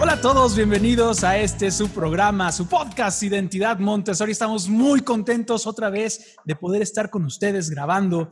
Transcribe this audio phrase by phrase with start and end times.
[0.00, 4.30] Hola a todos, bienvenidos a este su programa, su podcast Identidad Montessori.
[4.30, 8.30] Estamos muy contentos otra vez de poder estar con ustedes grabando,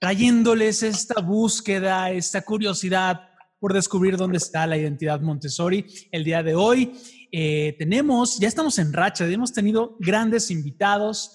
[0.00, 3.28] trayéndoles esta búsqueda, esta curiosidad
[3.60, 5.86] por descubrir dónde está la identidad Montessori.
[6.10, 6.92] El día de hoy
[7.30, 11.30] eh, tenemos, ya estamos en racha, hemos tenido grandes invitados,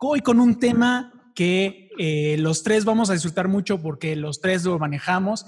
[0.00, 4.64] hoy con un tema que eh, los tres vamos a disfrutar mucho porque los tres
[4.64, 5.44] lo manejamos,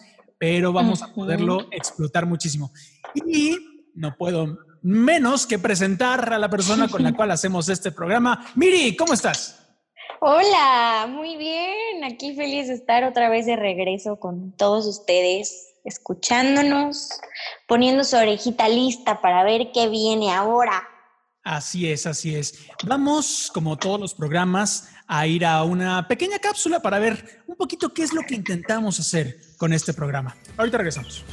[0.46, 2.70] pero vamos a poderlo explotar muchísimo.
[3.14, 3.56] Y
[3.94, 8.52] no puedo menos que presentar a la persona con la cual hacemos este programa.
[8.54, 9.58] Miri, ¿cómo estás?
[10.20, 12.04] Hola, muy bien.
[12.04, 17.08] Aquí feliz de estar otra vez de regreso con todos ustedes, escuchándonos,
[17.66, 20.86] poniendo su orejita lista para ver qué viene ahora.
[21.42, 22.66] Así es, así es.
[22.86, 27.92] Vamos, como todos los programas, a ir a una pequeña cápsula para ver un poquito
[27.92, 30.36] qué es lo que intentamos hacer con este programa.
[30.56, 31.24] Ahorita regresamos.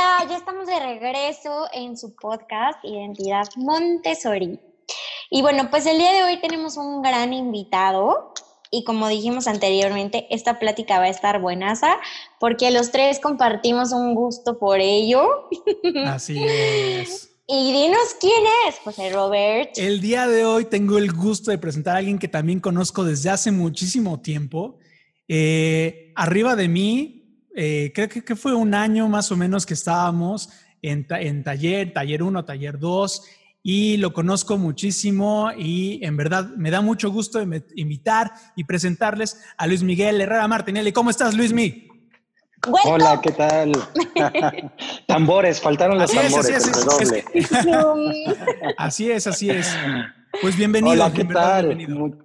[0.00, 4.58] Hola, ya estamos de regreso en su podcast Identidad Montessori.
[5.30, 8.32] Y bueno, pues el día de hoy tenemos un gran invitado
[8.70, 11.98] y como dijimos anteriormente, esta plática va a estar buenaza
[12.38, 15.50] porque los tres compartimos un gusto por ello.
[16.06, 17.32] Así es.
[17.46, 19.76] Y dinos quién es, José Robert.
[19.76, 23.28] El día de hoy tengo el gusto de presentar a alguien que también conozco desde
[23.28, 24.78] hace muchísimo tiempo.
[25.28, 27.19] Eh, arriba de mí,
[27.62, 30.48] eh, creo que, que fue un año más o menos que estábamos
[30.80, 33.22] en, ta- en taller, taller 1, taller 2,
[33.62, 37.38] y lo conozco muchísimo y en verdad me da mucho gusto
[37.76, 40.90] invitar y presentarles a Luis Miguel Herrera Martinelli.
[40.92, 41.86] ¿Cómo estás, Luis Mi?
[42.66, 42.94] Welcome.
[42.94, 43.72] Hola, ¿qué tal?
[45.06, 48.38] tambores, faltaron los Así es, tambores, así es.
[48.78, 49.76] Así es, así es.
[50.40, 50.92] Pues bienvenido.
[50.94, 51.74] Hola, ¿qué en verdad, tal?
[51.76, 52.18] bienvenido.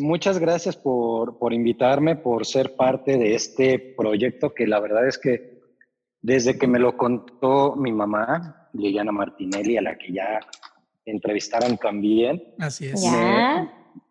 [0.00, 5.06] Mu- muchas gracias por, por invitarme, por ser parte de este proyecto que la verdad
[5.06, 5.58] es que
[6.20, 10.40] desde que me lo contó mi mamá, Liliana Martinelli, a la que ya
[11.04, 13.04] entrevistaron también, Así es.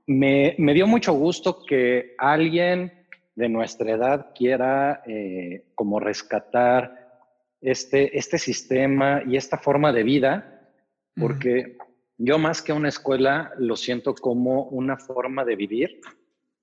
[0.10, 2.94] Me, me dio mucho gusto que alguien
[3.36, 7.20] de nuestra edad quiera eh, como rescatar
[7.62, 10.72] este, este sistema y esta forma de vida,
[11.20, 11.78] porque
[12.18, 16.02] yo más que una escuela lo siento como una forma de vivir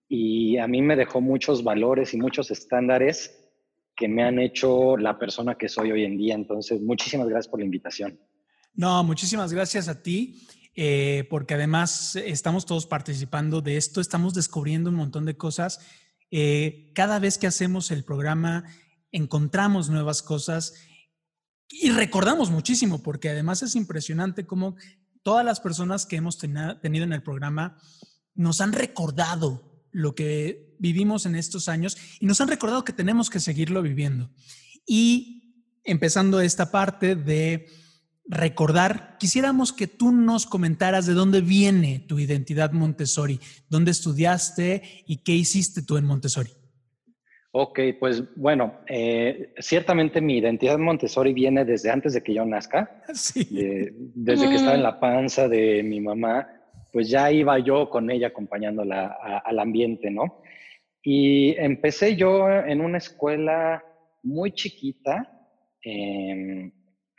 [0.09, 3.41] y a mí me dejó muchos valores y muchos estándares
[3.97, 6.35] que me han hecho la persona que soy hoy en día.
[6.35, 8.19] Entonces, muchísimas gracias por la invitación.
[8.75, 14.91] No, muchísimas gracias a ti, eh, porque además estamos todos participando de esto, estamos descubriendo
[14.91, 15.79] un montón de cosas.
[16.33, 18.65] Eh, cada vez que hacemos el programa,
[19.13, 20.75] encontramos nuevas cosas
[21.69, 24.75] y recordamos muchísimo, porque además es impresionante cómo
[25.25, 27.77] todas las personas que hemos tenido en el programa
[28.35, 33.31] nos han recordado lo que vivimos en estos años y nos han recordado que tenemos
[33.31, 34.31] que seguirlo viviendo.
[34.87, 37.67] Y empezando esta parte de
[38.27, 45.19] recordar, quisiéramos que tú nos comentaras de dónde viene tu identidad Montessori, dónde estudiaste y
[45.19, 46.51] qué hiciste tú en Montessori.
[47.57, 53.01] Ok, pues bueno, eh, ciertamente mi identidad Montessori viene desde antes de que yo nazca.
[53.15, 53.45] Sí.
[53.45, 56.49] de- desde que estaba en la panza de mi mamá,
[56.93, 60.41] pues ya iba yo con ella acompañándola a- al ambiente, ¿no?
[61.01, 63.85] Y empecé yo en una escuela
[64.25, 65.31] muy chiquita,
[65.83, 66.73] em,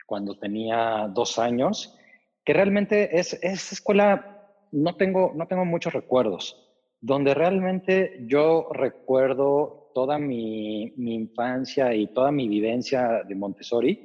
[0.06, 1.96] cuando tenía dos años,
[2.44, 6.62] que realmente es, esa escuela, no tengo, no tengo muchos recuerdos,
[7.00, 13.98] donde realmente yo recuerdo toda mi, mi infancia y toda mi vivencia de Montessori,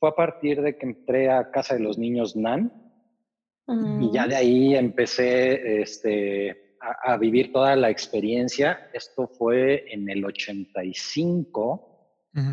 [0.00, 2.72] fue a partir de que entré a Casa de los Niños NAN
[4.00, 8.90] y ya de ahí empecé este, a, a vivir toda la experiencia.
[8.92, 11.62] Esto fue en el 85
[12.34, 12.50] Ujú.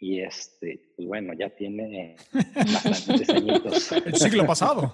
[0.00, 3.92] y este, pues bueno, ya tiene bastantes añitos.
[4.06, 4.92] El siglo pasado.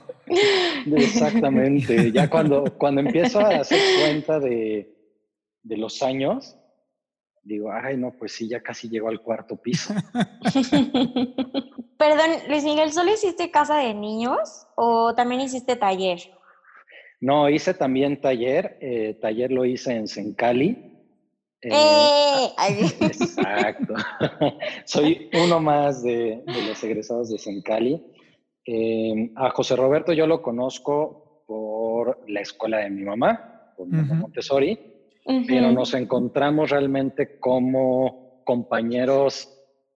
[0.94, 2.12] Exactamente.
[2.12, 4.94] Ya cuando, cuando empiezo a hacer cuenta de,
[5.62, 6.58] de los años,
[7.42, 9.94] digo, ay, no, pues sí, ya casi llegó al cuarto piso.
[11.98, 16.18] Perdón, Luis Miguel, ¿solo hiciste casa de niños o también hiciste taller?
[17.20, 18.78] No, hice también taller.
[18.80, 20.90] eh, taller lo hice en Sencali.
[21.60, 22.50] Eh, ¡Eh!
[23.00, 23.94] Exacto.
[24.84, 28.04] Soy uno más de, de los egresados de Sencali.
[28.64, 34.12] Eh, a José Roberto yo lo conozco por la escuela de mi mamá, por Mundo
[34.12, 34.22] Ujú.
[34.22, 34.78] Montessori,
[35.24, 35.74] pero Ujú.
[35.74, 39.48] nos encontramos realmente como compañeros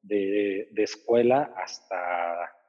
[0.03, 1.97] de, de escuela hasta,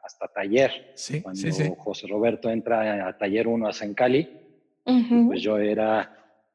[0.03, 0.71] hasta taller.
[0.95, 1.71] Sí, Cuando sí, sí.
[1.77, 4.27] José Roberto entra a taller 1 a Sencali,
[4.85, 5.27] Ujú.
[5.27, 6.11] pues yo era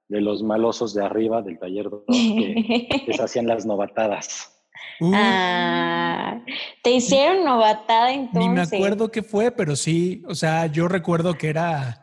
[0.08, 4.48] de los malosos de arriba del taller 2 que, se hacían las novatadas.
[5.00, 6.42] Uh, Ah,
[6.82, 8.48] te hicieron novatada entonces.
[8.48, 12.01] Ni me acuerdo qué fue, pero sí, o sea, yo recuerdo que era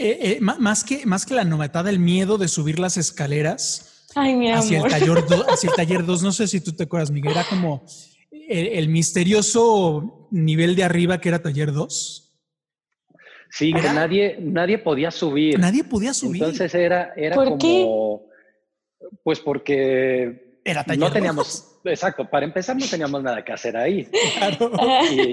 [0.00, 4.34] eh, eh, más, que, más que la novatada, el miedo de subir las escaleras Ay,
[4.34, 6.22] mi hacia el, taller do- hacia el taller 2.
[6.22, 7.84] No sé si tú te acuerdas, Miguel, era como
[8.30, 12.26] el, el misterioso nivel de arriba que era taller 2.
[13.52, 15.58] Sí, que nadie, nadie podía subir.
[15.58, 16.42] Nadie podía subir.
[16.42, 17.58] Entonces era, era ¿Por como.
[17.58, 19.06] qué?
[19.24, 21.12] Pues porque era taller no 2.
[21.14, 21.66] teníamos.
[21.84, 24.06] Exacto, para empezar no teníamos nada que hacer ahí.
[24.36, 24.70] Claro.
[25.10, 25.32] Y,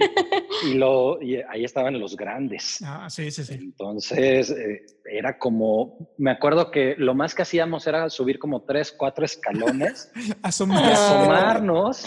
[0.70, 2.80] y lo, y ahí estaban los grandes.
[2.86, 3.54] Ah, sí, sí, sí.
[3.56, 6.14] Entonces eh, era como.
[6.18, 10.10] Me acuerdo que lo más que hacíamos era subir como tres, cuatro escalones
[10.42, 12.06] asomarnos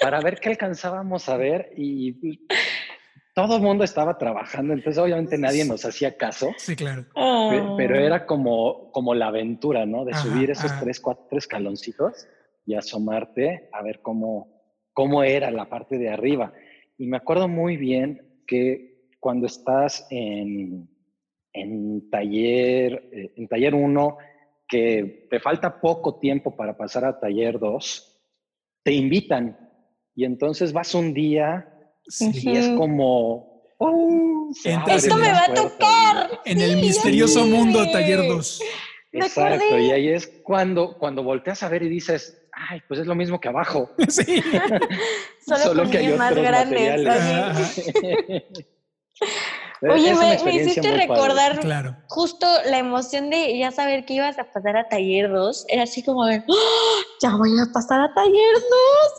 [0.00, 2.46] para ver qué alcanzábamos a ver y
[3.34, 7.04] todo el mundo estaba trabajando, entonces obviamente nadie nos hacía caso, Sí, claro.
[7.04, 7.74] pe- Ah.
[7.76, 10.04] pero era como, como la aventura, ¿no?
[10.04, 10.80] De Ajá, subir esos ajá.
[10.80, 12.26] tres, cuatro escaloncitos
[12.70, 14.62] y asomarte a ver cómo,
[14.92, 16.52] cómo era la parte de arriba.
[16.96, 20.88] Y me acuerdo muy bien que cuando estás en,
[21.52, 24.16] en taller, eh, en taller 1,
[24.68, 28.22] que te falta poco tiempo para pasar a taller 2,
[28.84, 29.58] te invitan
[30.14, 31.66] y entonces vas un día
[32.08, 32.30] Sí.
[32.50, 33.62] y es como...
[33.78, 36.30] "Oh, Esto me va a puertas", tocar.
[36.44, 37.50] En el Sí, misterioso sé.
[37.50, 38.60] mundo taller 2.
[39.12, 43.06] Me Exacto, y ahí es cuando, cuando volteas a ver y dices, ay, pues es
[43.06, 43.90] lo mismo que abajo.
[44.08, 44.42] Sí.
[45.46, 47.04] Solo, con que hay niños más otros grandes.
[47.04, 47.92] materiales.
[49.82, 51.96] Oye, me, hiciste recordar Claro.
[52.08, 55.64] justo la emoción de ya saber que ibas a pasar a taller 2.
[55.68, 57.02] Era así como de, ¡Ah!
[57.22, 58.62] ya voy a pasar a taller 2,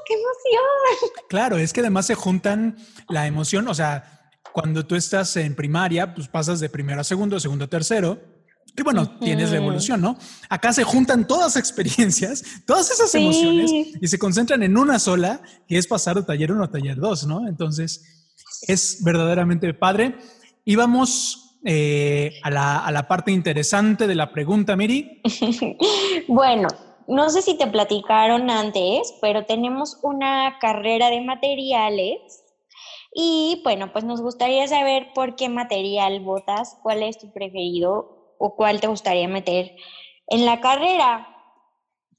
[0.06, 1.12] qué emoción.
[1.30, 2.78] Claro, es que además se juntan
[3.10, 4.22] la emoción, o sea,
[4.54, 8.20] cuando tú estás en primaria, pues pasas de primero a segundo, segundo a tercero,
[8.78, 10.18] y bueno, tienes la evolución, ¿no?
[10.50, 13.18] Acá se juntan todas las experiencias, todas esas Sí.
[13.18, 13.72] emociones,
[14.02, 17.28] y se concentran en una sola, que es pasar de taller 1 a taller 2,
[17.28, 17.48] ¿no?
[17.48, 18.34] Entonces,
[18.68, 20.16] es verdaderamente padre.
[20.64, 25.22] Y vamos eh, a, la, a la parte interesante de la pregunta, Miri.
[26.28, 26.68] Bueno,
[27.08, 32.44] no sé si te platicaron antes, pero tenemos una carrera de materiales
[33.14, 38.56] y bueno, pues nos gustaría saber por qué material votas, cuál es tu preferido o
[38.56, 39.76] cuál te gustaría meter
[40.28, 41.28] en la carrera.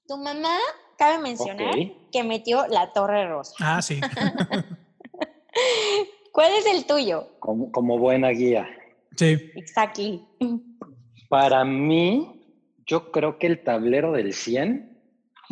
[0.07, 0.57] Tu mamá,
[0.97, 1.75] cabe mencionar,
[2.13, 3.55] que metió la Torre Rosa.
[3.61, 4.01] Ah, sí.
[6.33, 7.29] ¿Cuál es el tuyo?
[7.41, 8.69] Como, como buena guía.
[9.17, 9.37] sí.
[9.55, 10.25] Exactly.
[11.29, 12.41] Para mí,
[12.87, 14.93] yo creo que el tablero del 100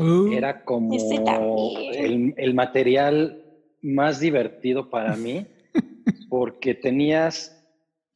[0.01, 3.45] Uh, era como el material
[3.83, 5.47] más divertido para mí,
[6.31, 7.60] porque tenías,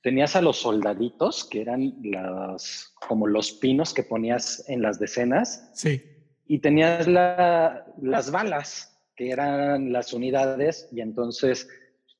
[0.04, 5.70] tenías a los soldaditos, que eran las, como los pinos que ponías en las decenas,
[5.72, 6.02] sí.
[6.46, 11.66] y tenías la- las balas, que eran las unidades, y entonces,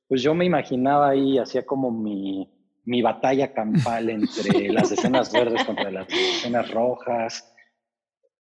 [0.09, 2.51] pues yo me imaginaba ahí, hacía como mi,
[2.85, 7.55] mi batalla campal entre las decenas verdes contra las decenas rojas,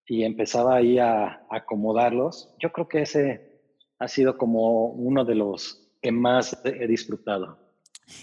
[0.06, 2.54] y empezaba ahí a, a acomodarlos.
[2.60, 3.60] Yo creo que ese
[3.98, 7.58] ha sido como uno de los que más he disfrutado.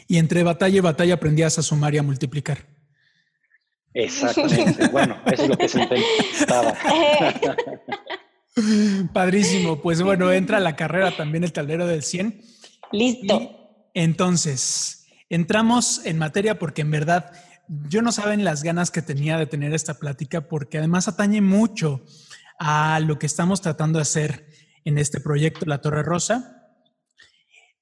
[0.08, 2.66] Y entre batalla y batalla aprendías a sumar y a multiplicar.
[3.94, 4.88] Exactamente.
[4.92, 6.76] bueno, eso es lo que se intentaba.
[9.14, 9.82] Padrísimo.
[9.82, 12.42] Pues bueno, entra a la carrera también el tablero del 100.
[12.92, 13.42] Listo.
[13.42, 13.50] Y
[13.94, 17.32] entonces, entramos en materia porque en verdad
[17.88, 22.04] yo no saben las ganas que tenía de tener esta plática porque además atañe mucho
[22.60, 24.48] a lo que estamos tratando de hacer
[24.84, 26.61] en este proyecto La Torre Rosa,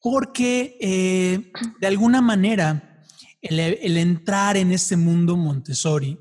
[0.01, 3.03] porque eh, de alguna manera
[3.41, 6.17] el, el entrar en este mundo Montessori,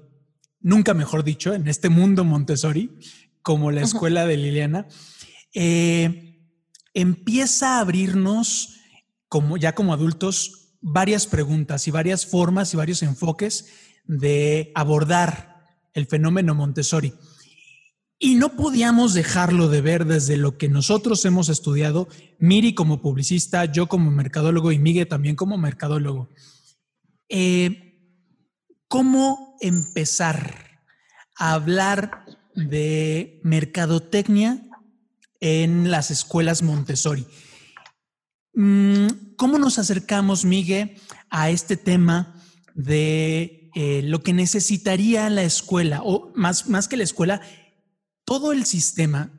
[0.61, 2.99] nunca mejor dicho, en este mundo Montessori,
[3.43, 4.87] como la escuela de Liliana,
[5.55, 6.39] eh,
[6.95, 8.81] empieza a abrirnos,
[9.29, 13.67] como, ya como adultos, varias preguntas y varias formas y varios enfoques
[14.05, 17.15] de abordar el fenómeno Montessori.
[18.21, 22.09] Y no podíamos dejarlo de ver desde lo que nosotros hemos estudiado,
[22.41, 26.29] Miri como publicista, yo como mercadólogo y Miguel también como mercadólogo.
[27.29, 27.85] Eh,
[28.89, 30.83] ¿Cómo empezar
[31.37, 32.25] a hablar
[32.57, 34.67] de mercadotecnia
[35.39, 37.25] en las escuelas Montessori?
[38.55, 39.07] Mm,
[39.37, 40.97] ¿Cómo nos acercamos, Miguel,
[41.31, 42.35] a este tema
[42.75, 47.41] de eh, lo que necesitaría la escuela, o más, más que la escuela,
[48.29, 49.31] todo el sistema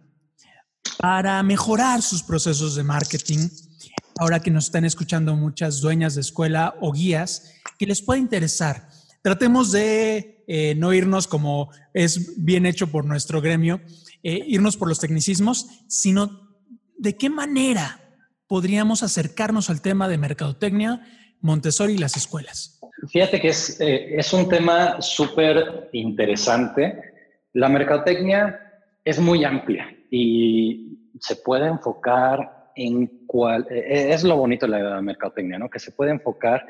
[0.98, 3.48] para mejorar sus procesos de marketing.
[4.18, 8.90] Ahora que nos están escuchando muchas dueñas de escuela o guías que les puede interesar.
[9.22, 13.80] Tratemos de eh, no irnos como es bien hecho por nuestro gremio,
[14.24, 16.58] eh, irnos por los tecnicismos, sino
[16.98, 18.02] de qué manera
[18.48, 21.06] podríamos acercarnos al tema de mercadotecnia,
[21.42, 22.80] Montessori y las escuelas.
[23.12, 27.04] Fíjate que es, eh, es un tema súper interesante.
[27.54, 28.66] La mercadotecnia
[29.10, 35.02] es muy amplia y se puede enfocar en cual, eh, es lo bonito de la
[35.02, 35.70] mercadotecnia, ¿no?
[35.70, 36.66] Que se puede enfocar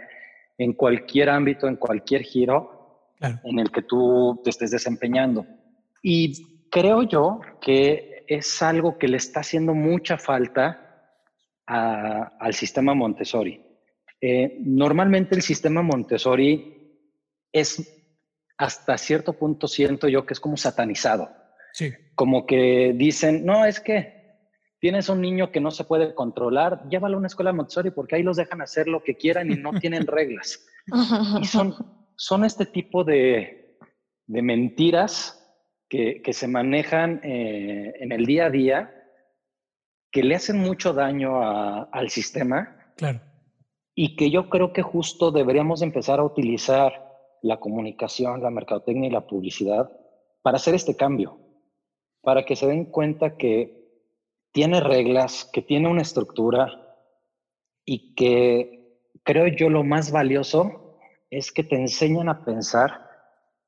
[0.58, 2.78] en cualquier ámbito, en cualquier giro
[3.44, 5.46] en el que tú te estés desempeñando.
[6.02, 10.86] Y creo yo que es algo que le está haciendo mucha falta
[11.66, 13.62] al sistema Montessori.
[14.22, 17.04] Eh, normalmente el sistema Montessori
[17.52, 18.04] es,
[18.58, 21.39] hasta cierto punto siento yo que es como satanizado.
[22.16, 24.20] Como que dicen, no, es que
[24.80, 28.24] tienes un niño que no se puede controlar, llévalo a una escuela Montessori porque ahí
[28.24, 30.66] los dejan hacer lo que quieran y no tienen reglas.
[31.42, 31.76] y son,
[32.16, 33.78] son este tipo de,
[34.26, 35.36] de mentiras
[35.90, 38.96] que, que, se manejan eh, en el día a día
[40.12, 41.42] que le hacen mucho daño
[41.92, 42.94] al sistema.
[42.96, 43.22] Claro.
[43.96, 46.94] Y que yo creo que justo deberíamos empezar a utilizar
[47.42, 49.92] la comunicación, la mercadotecnia y la publicidad
[50.42, 51.49] para hacer este cambio
[52.22, 53.80] para que se den cuenta que
[54.52, 56.68] tiene reglas, que tiene una estructura
[57.86, 61.00] y que creo yo lo más valioso
[61.30, 63.08] es que te enseñan a pensar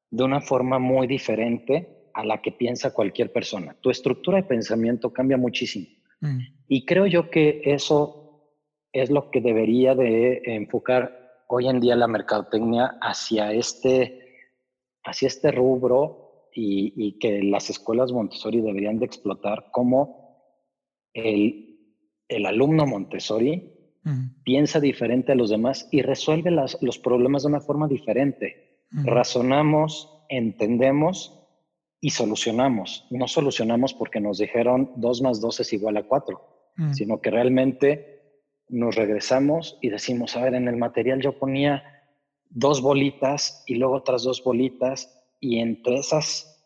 [0.09, 3.75] de una forma muy diferente a la que piensa cualquier persona.
[3.79, 5.87] Tu estructura de pensamiento cambia muchísimo.
[6.19, 6.39] Mm.
[6.67, 8.21] Y creo yo que eso
[8.91, 14.35] es lo que debería de enfocar hoy en día la mercadotecnia hacia este,
[15.03, 16.20] hacia este rubro
[16.53, 20.37] y, que las escuelas Montessori deberían de explotar como
[21.13, 21.79] el,
[22.27, 23.71] el alumno Montessori
[24.43, 28.85] piensa diferente a los demás y resuelve los problemas de una forma diferente.
[28.91, 31.39] Razonamos, entendemos
[31.99, 33.05] y solucionamos.
[33.11, 36.41] No solucionamos porque nos dijeron 2 más 2 es igual a 4,
[36.93, 38.39] sino que realmente
[38.69, 41.83] nos regresamos y decimos, a ver, en el material yo ponía
[42.49, 46.63] dos bolitas y luego otras dos bolitas y entre esas,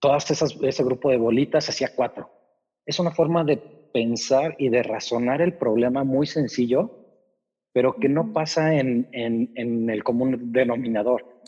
[0.00, 2.28] todas esas, ese grupo de bolitas hacía cuatro.
[2.84, 6.98] Es una forma de pensar y de razonar el problema muy sencillo,
[7.72, 11.40] pero que no pasa en, en, el común denominador.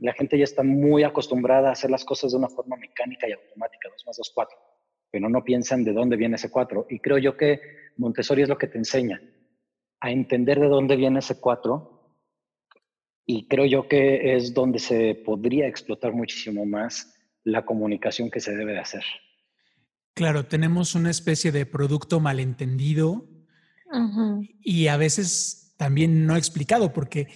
[0.00, 3.32] La gente ya está muy acostumbrada a hacer las cosas de una forma mecánica y
[3.32, 4.56] automática, dos más dos, cuatro,
[5.10, 6.86] pero no piensan de dónde viene ese cuatro.
[6.88, 7.60] Y creo yo que
[7.98, 9.20] Montessori es lo que te enseña,
[10.00, 11.97] a entender de dónde viene ese cuatro
[13.30, 18.56] y creo yo que es donde se podría explotar muchísimo más la comunicación que se
[18.56, 19.04] debe de hacer.
[20.14, 23.28] Claro, tenemos una especie de producto malentendido
[24.62, 27.28] y a veces también no explicado, porque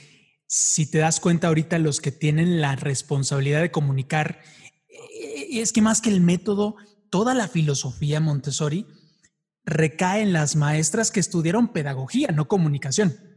[0.46, 4.40] si te das cuenta ahorita los que tienen la responsabilidad de comunicar,
[4.88, 6.76] eh, es que más que el método,
[7.10, 8.86] toda la filosofía Montessori
[9.66, 13.31] recae en las maestras que estudiaron pedagogía, no comunicación.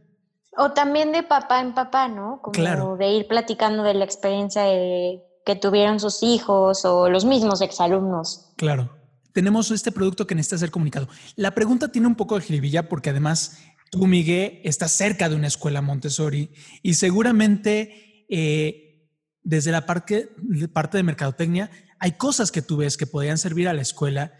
[0.56, 2.40] O también de papá en papá, ¿no?
[2.42, 8.52] Como de ir platicando de la experiencia que tuvieron sus hijos o los mismos exalumnos.
[8.56, 8.90] Claro.
[9.32, 11.08] Tenemos este producto que necesita ser comunicado.
[11.36, 13.58] La pregunta tiene un poco de jiribilla porque además
[13.90, 19.10] tú, Miguel, estás cerca de una escuela Montessori y seguramente eh,
[19.42, 20.30] desde la parte,
[20.72, 24.32] parte de mercadotecnia hay cosas que tú ves que podrían servir a la escuela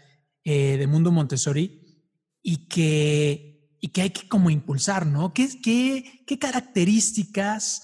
[0.43, 2.05] eh, de Mundo Montessori
[2.41, 5.33] y que y que hay que como impulsar, ¿no?
[5.33, 7.83] ¿Qué, qué, qué características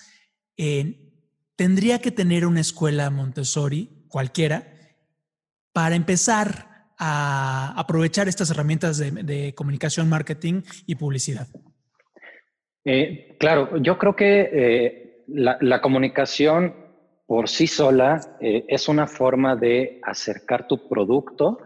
[0.58, 1.12] eh,
[1.56, 4.64] tendría que tener una escuela Montessori, cualquiera,
[5.72, 11.48] para empezar a aprovechar estas herramientas de, comunicación, marketing y publicidad?
[12.86, 16.76] Eh, claro, yo creo que eh, la, comunicación
[17.26, 21.60] por sí sola es una forma de acercar tu producto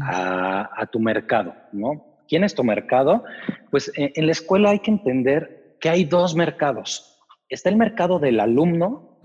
[0.00, 2.09] a, a tu mercado, ¿no?
[2.30, 3.24] ¿Quién es tu mercado?
[3.70, 7.18] Pues eh, en la escuela hay que entender que hay dos mercados.
[7.48, 9.18] Está el mercado del alumno,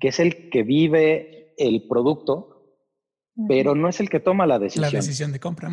[0.00, 2.74] que es el que vive el producto,
[3.46, 4.90] pero no es el que toma la decisión.
[4.90, 5.70] La decisión de compra.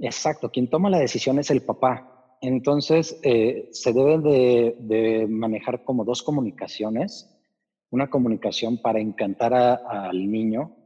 [0.00, 2.36] Exacto, quien toma la decisión es el papá.
[2.42, 7.30] Entonces, eh, se deben de, manejar como dos comunicaciones.
[7.90, 10.79] Una comunicación para encantar al niño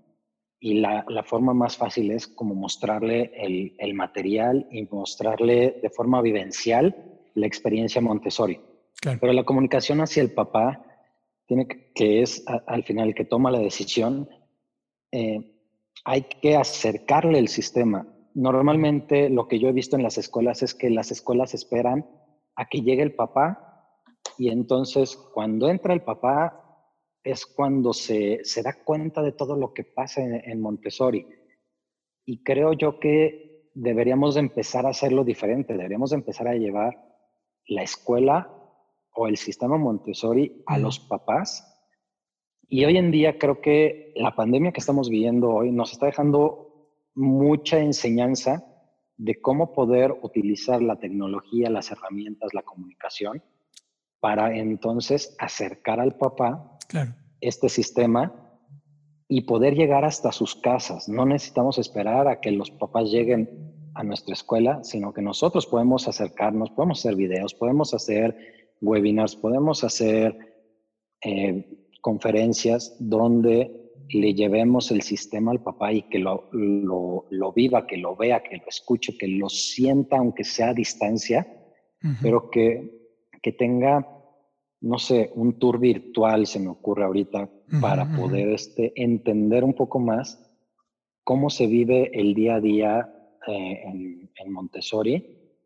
[0.60, 6.96] y la, forma más fácil es como mostrarle el, material y mostrarle de forma vivencial
[7.34, 8.60] la experiencia Montessori.
[9.20, 10.84] Pero la comunicación hacia el papá
[11.46, 14.28] tiene que, es al final el que toma la decisión,
[15.12, 15.54] eh,
[16.04, 18.06] hay que acercarle el sistema.
[18.34, 22.06] Normalmente lo que yo he visto en las escuelas es que las escuelas esperan
[22.56, 24.00] a que llegue el papá
[24.38, 26.63] y entonces cuando entra el papá
[27.24, 31.26] es cuando se, da cuenta de todo lo que pasa en, Montessori.
[32.24, 37.02] Y creo yo que deberíamos empezar a hacerlo diferente, deberíamos empezar a llevar
[37.66, 38.54] la escuela
[39.14, 41.74] o el sistema Montessori a los papás
[42.68, 46.90] y hoy en día creo que la pandemia que estamos viviendo hoy nos está dejando
[47.14, 48.64] mucha enseñanza
[49.16, 53.42] de cómo poder utilizar la tecnología, las herramientas, la comunicación,
[54.18, 56.73] para entonces acercar al papá
[57.40, 58.32] este sistema
[59.28, 61.08] y poder llegar hasta sus casas.
[61.08, 66.08] No necesitamos esperar a que los papás lleguen a nuestra escuela, sino que nosotros podemos
[66.08, 68.36] acercarnos, podemos hacer videos, podemos hacer
[68.80, 70.36] webinars, podemos hacer
[71.22, 77.96] eh, conferencias donde le llevemos el sistema al papá y que lo, lo, viva, que
[77.96, 81.46] lo vea, que lo escuche, que lo sienta, aunque sea a distancia,
[82.20, 83.08] pero que,
[83.42, 84.13] que tenga,
[84.84, 87.48] no sé, un tour virtual, se me ocurre ahorita,
[87.80, 90.38] para poder este, entender un poco más
[91.24, 93.14] cómo se vive el día a día
[93.46, 95.56] eh, en, en Montessori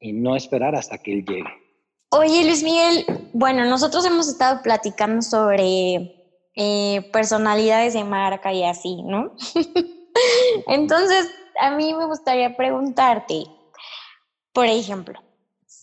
[0.00, 1.50] y no esperar hasta que él llegue.
[2.12, 3.04] Oye, Luis Miguel,
[3.34, 6.16] bueno, nosotros hemos estado platicando sobre
[6.56, 9.36] eh, personalidades de marca y así, ¿no?
[10.66, 13.44] Entonces, a mí me gustaría preguntarte,
[14.54, 15.20] por ejemplo,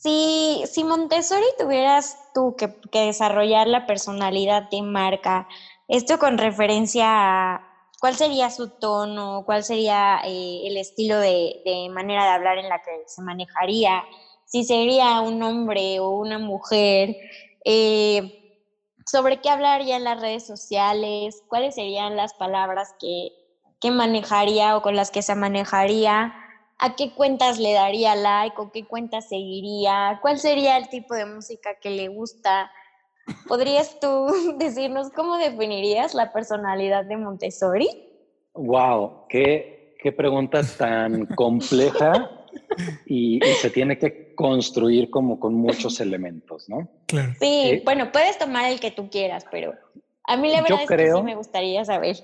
[0.08, 5.48] si, Montessori tuvieras tú que, desarrollar la personalidad de marca,
[5.88, 7.68] esto con referencia a
[8.00, 12.70] cuál sería su tono, cuál sería eh, el estilo de, de manera de hablar en
[12.70, 14.04] la que se manejaría,
[14.46, 17.16] si sería un hombre o una mujer,
[17.66, 18.48] eh,
[19.06, 23.32] sobre qué hablaría en las redes sociales, cuáles serían las palabras que,
[23.80, 26.34] que manejaría o con las que se manejaría,
[26.80, 31.26] a qué cuentas le daría like o qué cuentas seguiría, cuál sería el tipo de
[31.26, 32.72] música que le gusta.
[33.48, 37.88] ¿Podrías tú decirnos cómo definirías la personalidad de Montessori?
[38.54, 42.32] Wow, qué, qué pregunta tan compleja
[43.06, 46.90] y, se tiene que construir como con muchos elementos, ¿no?
[47.08, 47.34] Claro.
[47.40, 49.74] Sí, eh, bueno, puedes tomar el que tú quieras, pero
[50.24, 52.18] a mí la verdad es que sí me gustaría saber.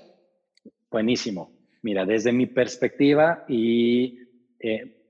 [0.90, 1.50] Buenísimo.
[1.82, 4.23] Mira, desde mi perspectiva y
[4.64, 5.00] eh,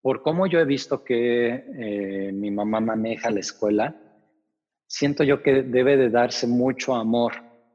[0.00, 3.96] por cómo yo he visto que eh, mi mamá maneja la escuela,
[4.86, 7.32] siento yo que debe de darse mucho amor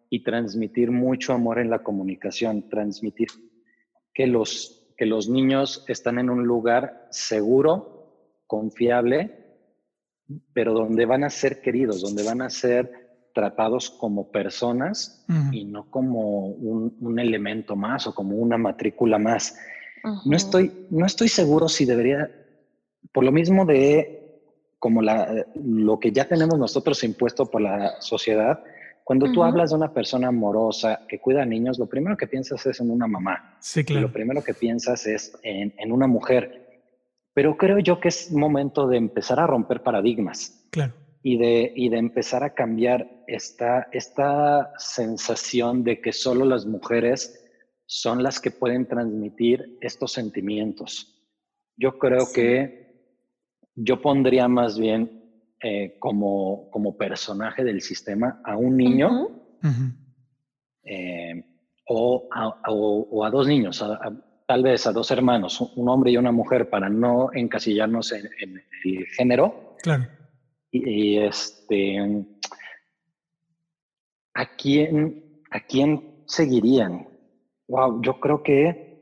[0.10, 3.28] y transmitir mucho amor en la comunicación, transmitir
[4.14, 9.46] que los que los niños están en un lugar seguro, confiable,
[10.54, 15.90] pero donde van a ser queridos, donde van a ser tratados como personas y no
[15.92, 19.58] como un, elemento más o como una matrícula más.
[20.26, 22.30] No, estoy, no estoy seguro si debería,
[23.12, 24.42] por lo mismo de
[24.80, 28.64] como la, lo que ya tenemos nosotros impuesto por la sociedad,
[29.06, 32.66] cuando tú hablas de una persona amorosa que cuida a niños, lo primero que piensas
[32.66, 33.56] es en una mamá.
[33.60, 34.08] Sí, claro.
[34.08, 36.82] lo primero que piensas es en, una mujer.
[37.32, 40.68] Pero creo yo que es momento de empezar a romper paradigmas.
[40.72, 40.94] Claro.
[41.22, 47.45] Y de, y de empezar a cambiar esta, esta sensación de que solo las mujeres
[47.86, 51.16] son las que pueden transmitir estos sentimientos.
[51.78, 52.86] Yo creo que
[53.76, 55.26] yo pondría más bien
[55.62, 59.52] eh, como, como personaje del sistema a un niño
[60.84, 61.44] eh,
[61.88, 63.84] o, a, dos niños,
[64.48, 68.30] tal vez a dos hermanos, un hombre y una mujer, para no encasillarnos en,
[68.84, 69.76] el género.
[69.82, 70.08] Claro.
[70.72, 72.00] Y, este,
[74.34, 77.08] ¿a quién, ¿a quién seguirían?
[77.68, 78.96] Wow, yo creo que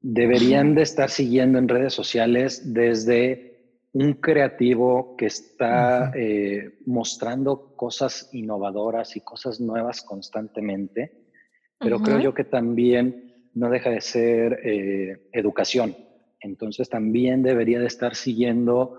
[0.00, 3.54] deberían de estar siguiendo en redes sociales desde
[3.92, 11.12] un creativo que está eh, mostrando cosas innovadoras y cosas nuevas constantemente,
[11.78, 15.96] pero creo yo que también no deja de ser eh, educación.
[16.40, 18.98] Entonces también debería de estar siguiendo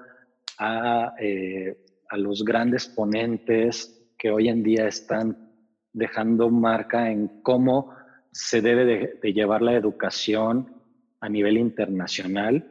[0.58, 1.78] a, eh,
[2.10, 5.52] a los grandes ponentes que hoy en día están
[5.92, 7.95] dejando marca en cómo
[8.36, 8.84] se debe
[9.22, 10.76] de, llevar la educación
[11.22, 12.68] a nivel internacional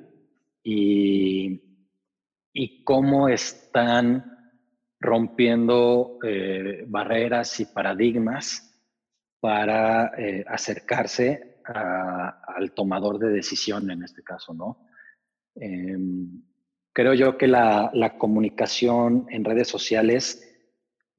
[0.62, 1.58] y,
[2.52, 4.52] y cómo están
[5.00, 8.78] rompiendo eh, barreras y paradigmas
[9.40, 14.86] para eh, acercarse al tomador de decisión en este caso, ¿no?
[15.54, 16.42] Em,
[16.92, 20.43] creo yo que la, la, comunicación en redes sociales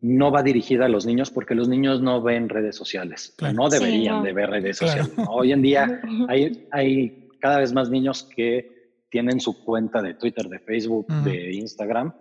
[0.06, 4.22] no va dirigida a los niños porque los niños no ven redes sociales, no deberían
[4.22, 5.12] de ver redes sociales.
[5.28, 10.48] Hoy en día hay, hay cada vez más niños que tienen su cuenta de Twitter,
[10.48, 12.14] de Facebook, de Instagram.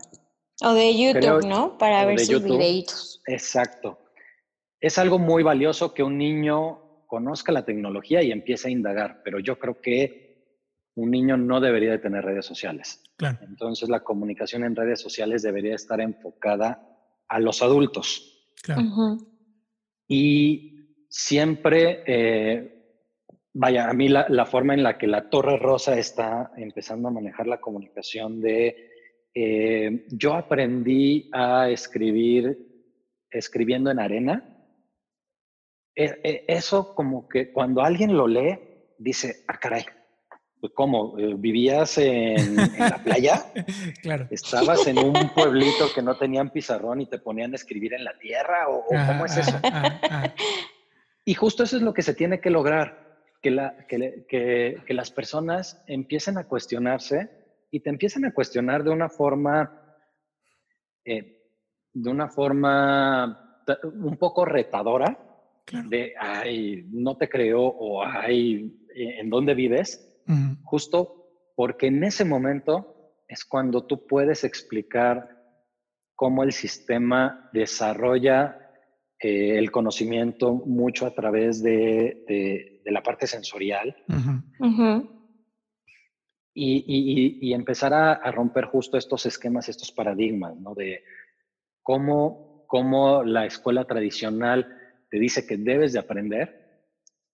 [0.62, 1.76] O de YouTube, ¿no?
[1.76, 3.20] Para ver sus videitos.
[3.26, 3.98] Exacto.
[4.80, 9.40] Es algo muy valioso que un niño conozca la tecnología y empiece a indagar, pero
[9.40, 10.24] yo creo que
[10.94, 13.02] un niño no debería de tener redes sociales.
[13.42, 16.93] Entonces la comunicación en redes sociales debería estar enfocada
[17.28, 18.48] a los adultos.
[20.08, 22.92] Y siempre, eh,
[23.52, 27.46] vaya, a mí la, forma en la que la Torre Rosa está empezando a manejar
[27.46, 28.90] la comunicación de,
[29.34, 32.58] eh, yo aprendí a escribir
[33.30, 34.50] escribiendo en arena.
[35.96, 38.58] E, e, eso como que cuando alguien lo lee,
[38.98, 39.84] dice, ah, caray,
[40.64, 41.18] pues, ¿Cómo?
[41.18, 43.44] Eh, ¿Vivías en, la playa?
[44.02, 44.26] claro.
[44.30, 48.16] ¿Estabas en un pueblito que no tenían pizarrón y te ponían a escribir en la
[48.16, 48.70] tierra?
[48.70, 49.60] ¿O, cómo es eso?
[51.26, 55.10] y justo eso es lo que se tiene que lograr, que, la, que, que, las
[55.10, 57.28] personas empiecen a cuestionarse
[57.70, 59.98] y te empiecen a cuestionar de una forma,
[61.04, 61.42] eh,
[61.92, 65.18] de una forma un poco retadora,
[65.90, 70.10] de, ay, no te creo o ay, ¿en dónde vives?
[70.64, 71.24] Justo
[71.56, 75.34] porque en ese momento es cuando tú puedes explicar
[76.14, 78.60] cómo el sistema desarrolla
[79.18, 83.96] eh, el conocimiento mucho a través de, la parte sensorial.
[86.56, 90.74] Y, empezar a, romper justo estos esquemas, estos paradigmas, ¿no?
[90.74, 91.02] De
[91.82, 94.78] cómo, cómo la escuela tradicional
[95.10, 96.82] te dice que debes de aprender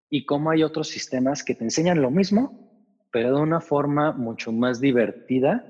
[0.08, 2.69] y cómo hay otros sistemas que te enseñan lo mismo,
[3.10, 5.64] pero de una forma mucho más divertida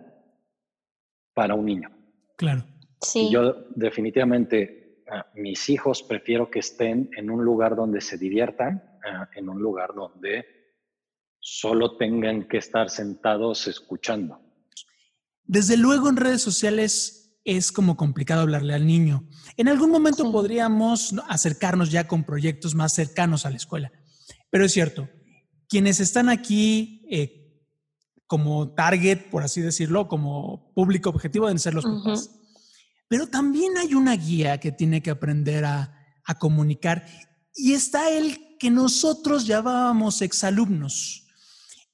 [1.34, 1.90] para un niño.
[2.36, 2.64] Claro.
[3.02, 3.30] Sí.
[3.30, 8.82] yo definitivamente, a mis hijos prefiero que estén en un lugar donde se diviertan,
[9.34, 10.44] en un lugar donde
[11.38, 14.38] solo tengan que estar sentados escuchando.
[15.44, 19.26] Desde luego en redes sociales es como complicado hablarle al niño.
[19.56, 23.90] En algún momento podríamos acercarnos ya con proyectos más cercanos a la escuela.
[24.50, 25.08] Pero es cierto,
[25.68, 27.40] quienes están aquí eh,
[28.26, 32.30] como target, por así decirlo, como público objetivo deben ser los papás.
[33.08, 35.96] Pero también hay una guía que tiene que aprender a,
[36.38, 37.04] comunicar
[37.56, 41.26] y está el que nosotros llamábamos exalumnos,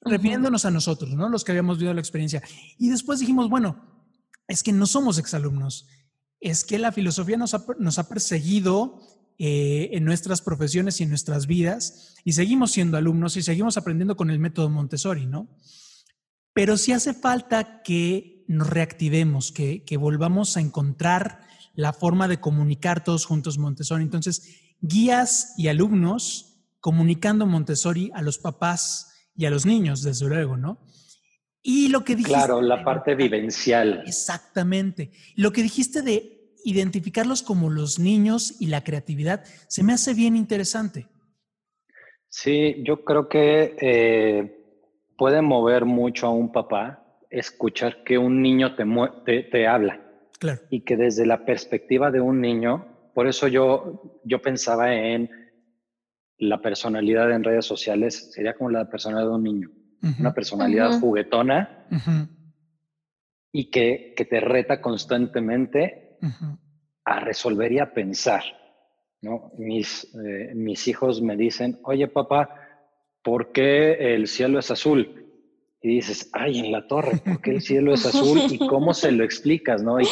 [0.01, 1.27] refiriéndonos a nosotros, ¿no?
[1.27, 2.43] Los que habíamos vivido la experiencia.
[2.77, 3.83] Y después dijimos, bueno,
[4.47, 5.87] es que no somos exalumnos,
[6.39, 9.01] es que la filosofía nos nos ha perseguido
[9.39, 14.15] eh, en nuestras profesiones y en nuestras vidas y seguimos siendo alumnos y seguimos aprendiendo
[14.15, 15.47] con el método Montessori, ¿no?
[16.53, 21.41] Pero sí hace falta que nos reactivemos, que, que volvamos a encontrar
[21.75, 24.03] la forma de comunicar todos juntos Montessori.
[24.03, 30.57] Entonces, guías y alumnos comunicando Montessori a los papás y a los niños, desde luego,
[30.57, 30.79] ¿no?
[31.61, 32.33] Y lo que dijiste...
[32.33, 34.03] Claro, la parte vivencial.
[34.07, 35.11] Exactamente.
[35.35, 40.35] Lo que dijiste de identificarlos como los niños y la creatividad se me hace bien
[40.35, 41.07] interesante.
[42.29, 44.57] Sí, yo creo que eh,
[45.17, 50.01] puede mover mucho a un papá escuchar que un niño te, te, habla.
[50.39, 50.61] Claro.
[50.69, 55.29] Y que desde la perspectiva de un niño, por eso yo, yo pensaba en
[56.37, 59.71] la personalidad en redes sociales, sería como la personalidad de un niño.
[60.19, 61.87] Una personalidad juguetona
[63.51, 66.06] y que, que, te reta constantemente
[67.05, 68.43] a resolver y a pensar.
[69.21, 69.51] ¿no?
[69.57, 72.49] Mis, eh, mis hijos me dicen, oye papá,
[73.23, 75.25] ¿por qué el cielo es azul?
[75.81, 78.39] Y dices, ay, en la torre, ¿por qué el cielo es azul?
[78.49, 79.83] ¿Y cómo se lo explicas?
[79.83, 79.99] ¿no?
[79.99, 80.07] Y,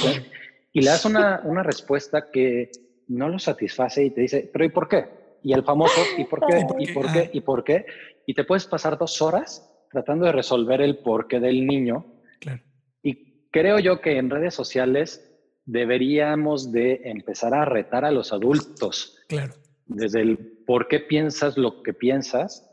[0.72, 2.72] y le das una, una respuesta que
[3.08, 5.06] no lo satisface y te dice, pero ¿y por qué?
[5.44, 6.66] Y el famoso, ¿y por qué?
[6.80, 7.30] ¿Y por qué?
[7.34, 7.86] ¿Y por qué?
[8.26, 12.06] Y te puedes pasar dos horas tratando de resolver el porqué del niño.
[12.40, 12.62] Claro.
[13.04, 15.35] Y creo yo que en redes sociales
[15.66, 19.18] deberíamos de empezar a retar a los adultos.
[19.28, 19.54] Claro.
[19.88, 22.70] Desde el por qué piensas lo que piensas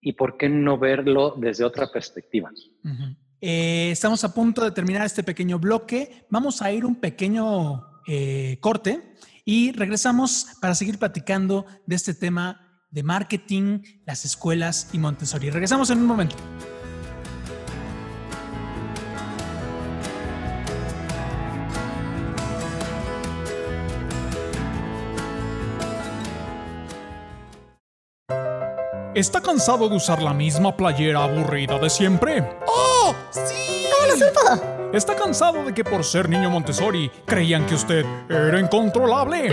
[0.00, 2.50] y por qué no verlo desde otra perspectiva.
[3.40, 6.26] Eh, estamos a punto de terminar este pequeño bloque.
[6.28, 12.84] Vamos a ir un pequeño eh, corte y regresamos para seguir platicando de este tema
[12.90, 15.50] de marketing, las escuelas y Montessori.
[15.50, 16.36] Regresamos en un momento.
[29.22, 32.42] ¿Está cansado de usar la misma playera aburrida de siempre?
[32.66, 33.14] ¡Oh!
[33.30, 33.86] ¡Sí!
[33.88, 34.90] ¿Cómo lo supo?
[34.92, 39.52] ¿Está cansado de que por ser niño Montessori creían que usted era incontrolable?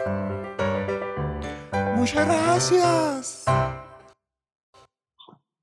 [1.97, 3.43] Muchas gracias.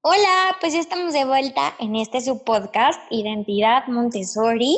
[0.06, 4.78] Hola, pues ya estamos de vuelta en este su podcast, Identidad Montessori.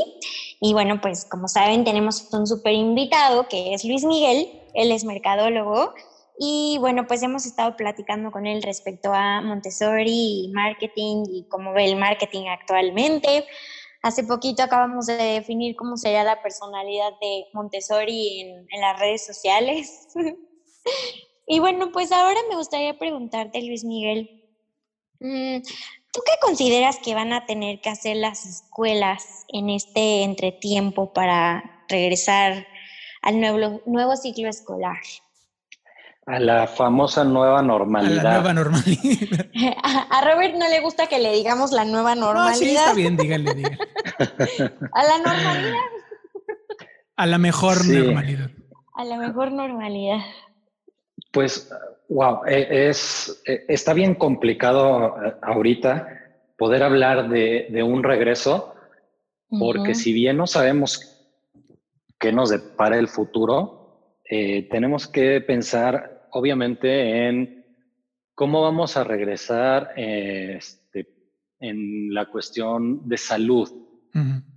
[0.61, 5.03] Y bueno, pues como saben, tenemos un súper invitado que es Luis Miguel, él es
[5.03, 5.95] mercadólogo.
[6.38, 11.73] Y bueno, pues hemos estado platicando con él respecto a Montessori y marketing y cómo
[11.73, 13.47] ve el marketing actualmente.
[14.03, 19.25] Hace poquito acabamos de definir cómo sería la personalidad de Montessori en, en las redes
[19.25, 20.07] sociales.
[21.47, 24.44] y bueno, pues ahora me gustaría preguntarte, Luis Miguel,
[26.11, 31.83] ¿Tú qué consideras que van a tener que hacer las escuelas en este entretiempo para
[31.89, 32.65] regresar
[33.21, 34.97] al nuevo, nuevo ciclo escolar?
[36.27, 38.19] A la famosa nueva normalidad.
[38.19, 39.45] A la nueva normalidad.
[40.09, 42.51] A Robert no le gusta que le digamos la nueva normalidad.
[42.51, 43.77] No, sí, está bien, díganle, díganle.
[44.93, 45.79] A la normalidad.
[47.17, 47.91] A la mejor Sí.
[47.91, 48.49] normalidad.
[48.95, 50.19] A la mejor normalidad.
[51.36, 51.69] Pues,
[52.08, 56.08] wow, eh, es, eh, está bien complicado eh, ahorita
[56.58, 58.74] poder hablar de, de un regreso,
[59.50, 61.28] porque si bien no sabemos
[62.17, 67.65] qué nos depara el futuro, eh, tenemos que pensar obviamente en
[68.34, 71.10] cómo vamos a regresar eh, este,
[71.60, 73.69] en la cuestión de salud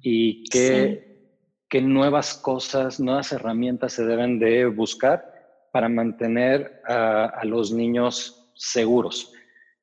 [0.00, 1.32] y qué,
[1.68, 5.37] qué nuevas cosas, nuevas herramientas se deben de buscar
[5.78, 9.32] para mantener a, a los niños seguros.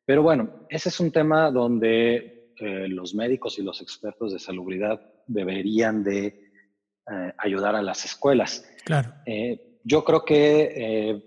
[0.06, 5.00] Pero bueno, ese es un tema donde eh, los médicos y los expertos de salubridad
[5.26, 6.26] deberían de
[7.10, 8.70] eh, ayudar a las escuelas.
[8.84, 9.14] Claro.
[9.26, 11.24] Eh, yo creo que eh,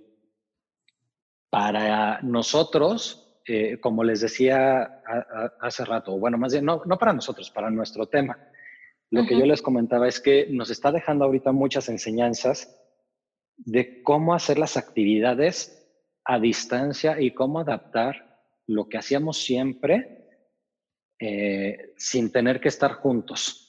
[1.48, 6.98] para nosotros, eh, como les decía a- a- hace rato, bueno, más bien, no, no
[6.98, 8.36] para nosotros, para nuestro tema,
[9.10, 12.77] lo que yo les comentaba es que nos está dejando ahorita muchas enseñanzas
[13.58, 15.74] de cómo hacer las actividades
[16.24, 20.26] a distancia y cómo adaptar lo que hacíamos siempre
[21.20, 23.64] eh, sin tener que estar juntos.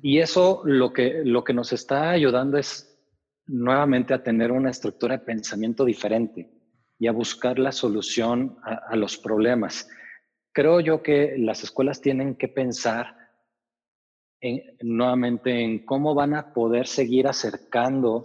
[0.00, 2.92] Y eso lo que, lo que nos está ayudando es
[3.46, 6.50] nuevamente a tener una estructura de pensamiento diferente
[6.98, 9.88] y a buscar la solución a, a los problemas.
[10.52, 13.16] Creo yo que las escuelas tienen que pensar
[14.40, 18.22] en- nuevamente en cómo van a poder seguir acercando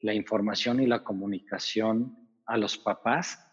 [0.00, 3.44] la información y la comunicación a los papás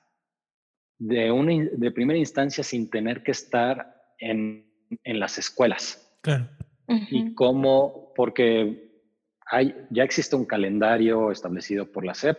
[0.97, 4.71] de, una, in- de primera instancia sin tener que estar en,
[5.03, 6.47] en las escuelas Claro.
[6.87, 9.03] y cómo, porque
[9.47, 12.37] hay, ya existe un calendario establecido por la SEP,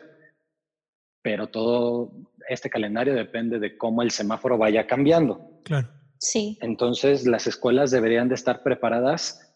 [1.22, 2.12] pero todo
[2.48, 5.60] este calendario depende de cómo el semáforo vaya cambiando.
[5.64, 5.88] Claro.
[6.18, 6.58] Sí.
[6.62, 9.54] Entonces, las escuelas deberían de estar preparadas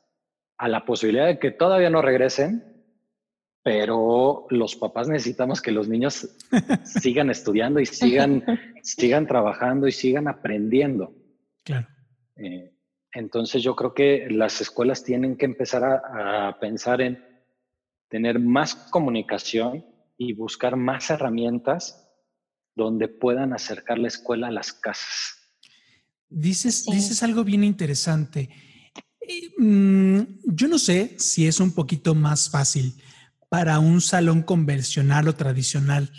[0.59, 2.70] a la posibilidad de que todavía no regresen,
[3.63, 6.29] pero los papás necesitamos que los niños
[6.85, 8.45] sigan estudiando y sigan,
[8.83, 11.15] sigan trabajando y sigan aprendiendo.
[11.65, 11.89] Claro.
[12.37, 12.73] Eh,
[13.13, 17.23] entonces yo creo que las escuelas tienen que empezar a, a pensar en
[18.09, 19.85] tener más comunicación
[20.17, 22.09] y buscar más herramientas
[22.75, 25.37] donde puedan acercar la escuela a las casas.
[26.29, 26.93] Dices, Sí.
[26.93, 28.49] dices algo bien interesante.
[29.21, 32.95] Eh, mm, yo no sé si es un poquito más fácil
[33.51, 36.11] para un salón convencional o tradicional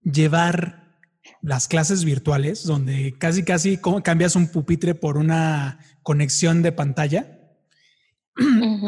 [0.00, 0.96] llevar
[1.42, 7.38] las clases virtuales, donde casi, casi cambias un pupitre por una conexión de pantalla,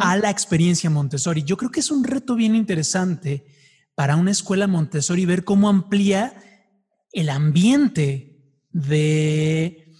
[0.01, 1.43] a la experiencia Montessori.
[1.43, 3.45] Yo creo que es un reto bien interesante
[3.95, 6.35] para una escuela Montessori ver cómo amplía
[7.13, 9.93] el ambiente de,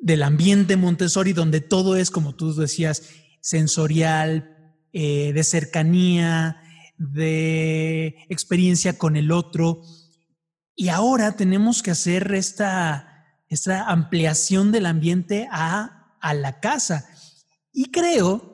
[0.00, 6.60] del ambiente Montessori, donde todo es, como tú decías, sensorial, eh, de cercanía,
[6.96, 9.82] de experiencia con el otro.
[10.74, 17.08] Y ahora tenemos que hacer esta, esta ampliación del ambiente a, a la casa.
[17.72, 18.52] Y creo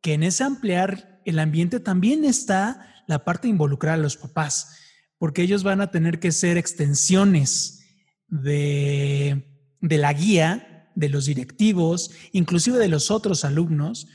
[0.00, 4.76] que en ese ampliar el ambiente también está la parte involucrada a los papás,
[5.18, 7.80] porque ellos van a tener que ser extensiones
[8.28, 14.06] de, de la guía, de los directivos, inclusive de los otros alumnos,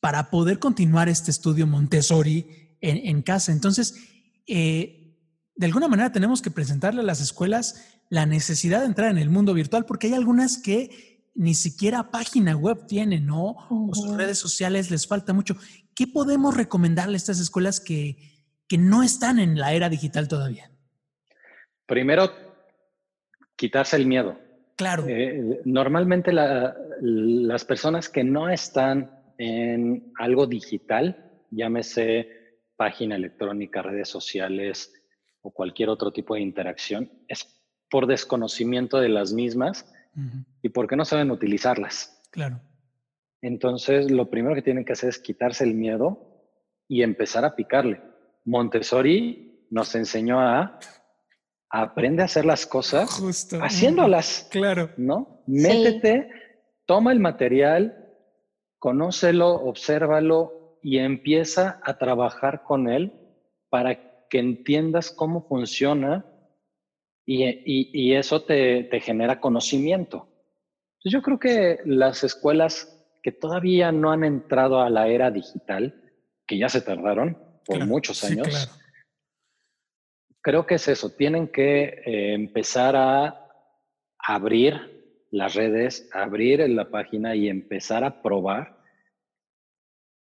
[0.00, 3.52] para poder continuar este estudio Montessori en, casa.
[3.52, 3.94] Entonces,
[4.46, 5.14] eh,
[5.54, 9.30] de alguna manera tenemos que presentarle a las escuelas la necesidad de entrar en el
[9.30, 13.56] mundo virtual, porque hay algunas que ni siquiera página web tienen, ¿no?
[13.68, 15.56] O sus redes sociales les falta mucho.
[15.94, 18.16] ¿Qué podemos recomendarle a estas escuelas que,
[18.68, 20.70] que no están en la era digital todavía?
[21.86, 22.30] Primero,
[23.56, 24.38] quitarse el miedo.
[24.76, 25.06] Claro.
[25.08, 32.28] Eh, normalmente las personas que no están en algo digital, llámese
[32.76, 34.92] página electrónica, redes sociales
[35.40, 37.46] o cualquier otro tipo de interacción, es
[37.90, 39.86] por desconocimiento de las mismas
[40.62, 42.22] y porque no saben utilizarlas.
[42.30, 42.60] Claro.
[43.42, 46.48] Entonces, lo primero que tienen que hacer es quitarse el miedo
[46.88, 48.00] y empezar a picarle.
[48.44, 50.78] Montessori nos enseñó a
[51.68, 53.20] aprende a hacer las cosas
[53.60, 54.48] haciéndolas.
[54.50, 54.90] Claro.
[54.96, 55.42] ¿No?
[55.46, 56.30] Métete,
[56.86, 58.14] toma el material,
[58.78, 63.12] conócelo, obsérvalo y empieza a trabajar con él
[63.68, 66.24] para que entiendas cómo funciona
[67.28, 70.28] y, eso te, te, genera conocimiento.
[71.04, 76.00] Yo creo que las escuelas que todavía no han entrado a la era digital,
[76.46, 78.70] que ya se tardaron por muchos años,
[80.40, 83.48] creo que es eso, tienen que eh, empezar a
[84.16, 88.75] abrir las redes, abrir la página y empezar a probar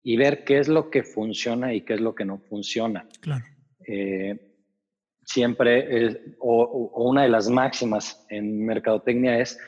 [0.08, 3.08] y ver qué es lo que funciona y qué es lo que no funciona.
[3.20, 3.44] Claro.
[3.84, 4.54] Eh,
[5.24, 9.58] siempre, o, una de las máximas en mercadotecnia es,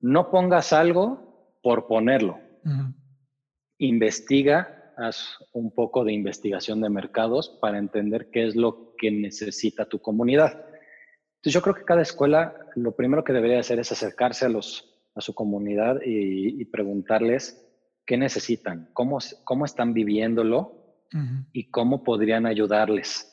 [0.00, 2.38] no pongas algo por ponerlo.
[3.78, 9.86] Investiga, haz un poco de investigación de mercados para entender qué es lo que necesita
[9.86, 10.62] tu comunidad.
[11.36, 14.94] Entonces yo creo que cada escuela lo primero que debería hacer es acercarse a, los,
[15.14, 17.63] a su comunidad y, preguntarles
[18.06, 20.80] qué necesitan, cómo, cómo están viviéndolo
[21.52, 23.30] y cómo podrían ayudarles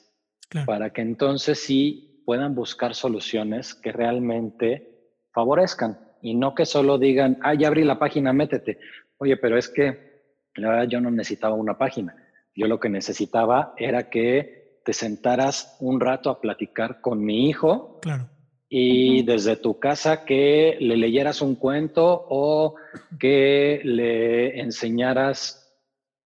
[0.65, 7.39] para que entonces sí puedan buscar soluciones que realmente favorezcan y no que solo digan,
[7.41, 8.77] ah, ya abrí la página, métete.
[9.17, 10.11] Oye, pero es que
[10.55, 12.15] la verdad yo no necesitaba una página.
[12.55, 17.99] Yo lo que necesitaba era que te sentaras un rato a platicar con mi hijo.
[18.01, 18.29] Claro.
[18.73, 22.75] Y desde tu casa que le leyeras un cuento o
[23.19, 25.77] que le enseñaras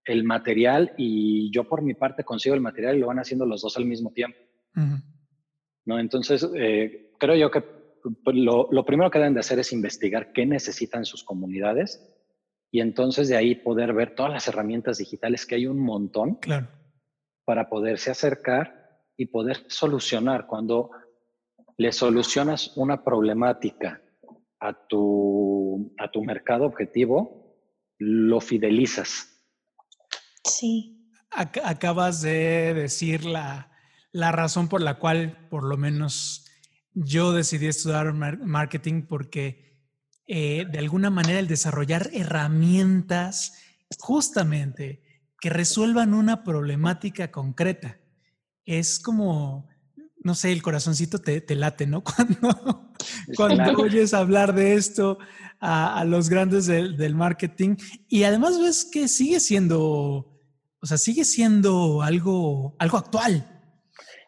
[0.05, 3.63] el material y yo por mi parte consigo el material y lo van haciendo los
[3.63, 4.37] dos al mismo tiempo.
[5.85, 5.97] ¿No?
[5.97, 7.61] Entonces, eh, creo yo que
[8.23, 12.15] pues, lo, lo, primero que deben de hacer es investigar qué necesitan sus comunidades
[12.69, 16.67] y entonces de ahí poder ver todas las herramientas digitales que hay un montón claro.
[17.43, 20.45] para poderse acercar y poder solucionar.
[20.45, 20.91] Cuando
[21.77, 24.01] le solucionas una problemática
[24.59, 27.57] a tu, a tu mercado objetivo,
[27.97, 29.35] lo fidelizas
[30.45, 31.11] Sí.
[31.31, 33.71] acabas de decir la,
[34.11, 36.45] la, razón por la cual, por lo menos,
[36.93, 39.81] yo decidí estudiar marketing porque
[40.27, 43.59] eh, de alguna manera el desarrollar herramientas
[43.99, 45.01] justamente
[45.41, 47.99] que resuelvan una problemática concreta
[48.65, 49.67] es como,
[50.25, 52.03] no sé, el corazoncito te, te late, ¿no?
[52.03, 52.91] Cuando,
[53.35, 55.19] cuando oyes hablar de esto
[55.59, 57.75] a, a los grandes del marketing
[58.09, 60.35] y además ves que sigue siendo
[60.85, 63.43] o sea, sigue siendo algo, algo actual.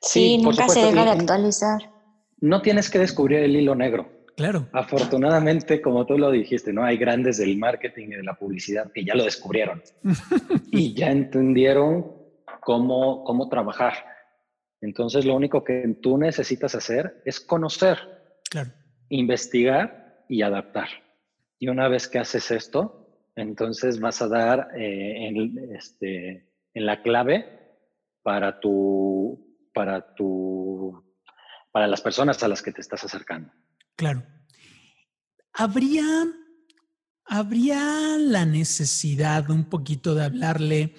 [0.02, 1.94] Sí, nunca se deja de actualizar.
[2.42, 4.10] No tienes que descubrir el hilo negro.
[4.36, 4.68] Claro.
[4.74, 6.84] Afortunadamente, como tú lo dijiste, ¿no?
[6.84, 9.84] Hay grandes del marketing y de la publicidad que ya lo descubrieron
[10.72, 12.12] y ya entendieron
[12.62, 13.94] cómo, cómo trabajar.
[14.82, 17.98] Entonces, lo único que tú necesitas hacer es conocer,
[18.50, 18.71] claro.
[19.10, 20.88] investigar y adaptar.
[21.60, 27.02] Y una vez que haces esto, entonces vas a dar eh, en, este, en la
[27.02, 27.75] clave
[28.21, 31.04] para tu, para tu,
[31.71, 33.52] para las personas a las que te estás acercando.
[33.96, 34.23] Claro.
[35.54, 36.06] ¿Habría,
[37.25, 40.96] habría la necesidad un poquito de hablarle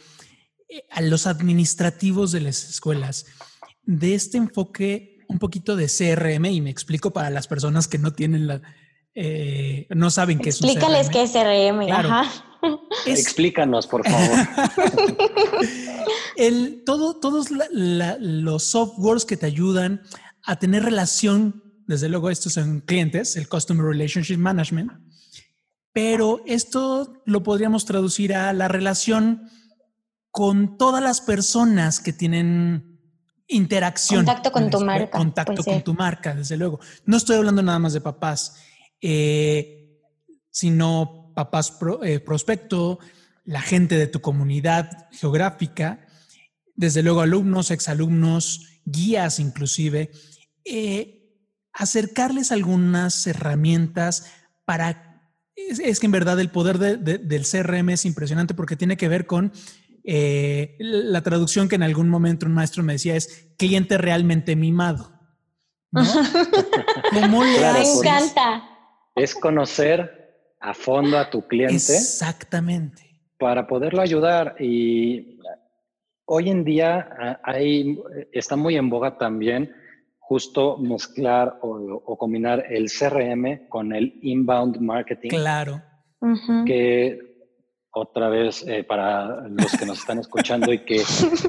[0.68, 3.26] eh, a los administrativos de las escuelas
[3.91, 8.12] de este enfoque un poquito de CRM y me explico para las personas que no
[8.12, 8.61] tienen la,
[9.14, 11.09] eh, no saben qué es un CRM.
[11.11, 11.91] qué es CRM.
[11.91, 12.30] Ajá.
[13.07, 14.36] Explícanos, por favor.
[16.36, 20.03] El, todo, todos la- la- los softwares que te ayudan
[20.45, 24.93] a tener relación, desde luego estos son clientes, el Customer Relationship Management,
[25.93, 29.49] pero esto lo podríamos traducir a la relación
[30.30, 32.97] con todas las personas que tienen
[33.49, 34.24] interacción.
[34.24, 36.78] Contacto con tu marca, Contacto con tu marca, desde luego.
[37.07, 38.57] No estoy hablando nada más de papás,
[39.01, 39.99] eh,
[40.51, 42.99] sino papás pro- eh, prospecto,
[43.44, 46.07] la gente de tu comunidad geográfica,
[46.74, 50.11] desde luego alumnos, exalumnos, guías inclusive,
[50.64, 51.34] eh,
[51.72, 54.26] acercarles algunas herramientas
[54.64, 55.22] para...
[55.57, 58.96] Es, es que en verdad el poder de- de- del CRM es impresionante porque tiene
[58.96, 59.53] que ver con
[60.11, 65.13] eh, la traducción que en algún momento un maestro me decía es cliente realmente mimado.
[65.91, 66.03] ¿no?
[67.13, 68.01] ¿Cómo le Claro, Me haces?
[68.03, 68.63] encanta.
[69.15, 73.03] Es conocer a fondo a tu cliente Exactamente.
[73.39, 74.57] para poderlo ayudar.
[74.59, 75.39] Y
[76.25, 78.01] hoy en día ah, hay,
[78.33, 79.75] está muy en boga también
[80.21, 85.83] justo mezclar o, o combinar el CRM con el inbound marketing, Claro.
[86.67, 87.28] Que
[87.99, 91.03] otra vez eh, para los que nos están escuchando y que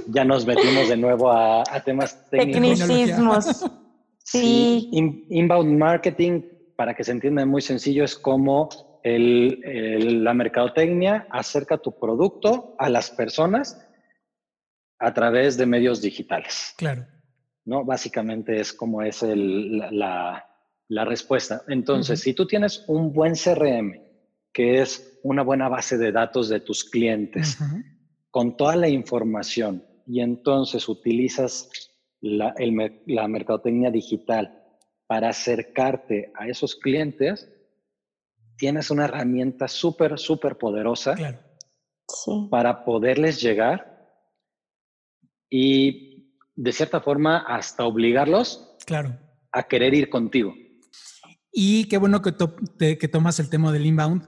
[0.07, 2.79] ya nos metimos de nuevo a, a temas técnicos.
[2.79, 3.65] Tecnicismos.
[4.21, 4.89] Sí.
[4.91, 6.43] In- inbound marketing,
[6.75, 8.69] para que se entienda muy sencillo, es como
[9.01, 13.83] el- el- la mercadotecnia acerca tu producto a las personas
[14.99, 16.75] a través de medios digitales.
[16.77, 17.07] Claro.
[17.65, 17.83] ¿no?
[17.85, 20.45] Básicamente es como es el- la, la-
[20.89, 21.63] la respuesta.
[21.67, 23.99] Entonces, si tú tienes un buen CRM,
[24.53, 27.57] que es una buena base de datos de tus clientes,
[28.31, 31.69] con toda la información, y entonces utilizas
[32.21, 34.63] la, el la mercadotecnia digital
[35.07, 37.49] para acercarte a esos clientes,
[38.57, 41.39] tienes una herramienta súper, súper poderosa Claro.
[42.07, 42.47] Sí.
[42.49, 43.97] para poderles llegar
[45.49, 49.17] y de cierta forma hasta obligarlos Claro.
[49.51, 50.53] a querer ir contigo.
[51.51, 54.27] Y qué bueno que, to- te- que tomas el tema del inbound,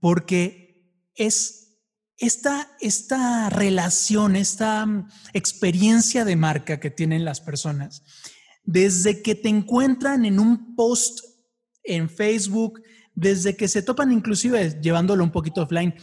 [0.00, 1.78] porque es
[2.16, 8.02] esta, esta relación, esta mm, experiencia de marca que tienen las personas,
[8.64, 11.20] desde que te encuentran en un post
[11.82, 12.82] en Facebook,
[13.14, 15.94] desde que se topan inclusive llevándolo un poquito offline,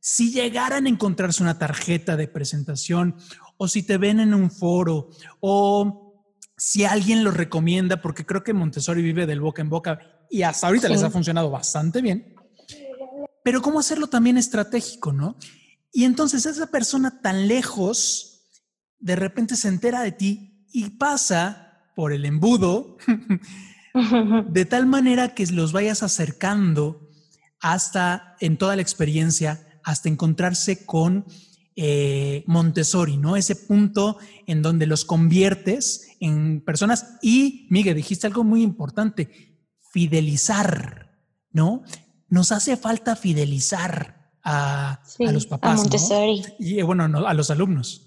[0.00, 3.16] si llegaran a encontrarse una tarjeta de presentación
[3.56, 6.24] o si te ven en un foro o
[6.56, 9.98] si alguien lo recomienda, porque creo que Montessori vive del boca en boca
[10.30, 10.92] y hasta ahorita Sí.
[10.94, 12.34] les ha funcionado bastante bien.
[13.46, 15.36] Pero cómo hacerlo también estratégico, ¿no?
[15.92, 18.42] Y entonces esa persona tan lejos
[18.98, 22.96] de repente se entera de ti y pasa por el embudo
[24.50, 27.08] de tal manera que los vayas acercando
[27.60, 31.24] hasta en toda la experiencia, hasta encontrarse con
[31.76, 33.36] eh, Montessori, ¿no?
[33.36, 34.18] Ese punto
[34.48, 39.60] en donde los conviertes en personas y, Miguel, dijiste algo muy importante,
[39.92, 41.16] fidelizar,
[41.52, 41.84] ¿no?
[42.28, 46.26] Nos hace falta fidelizar a, Sí, a los a papás, ¿no?
[46.58, 48.06] Y eh, bueno, no, a los alumnos.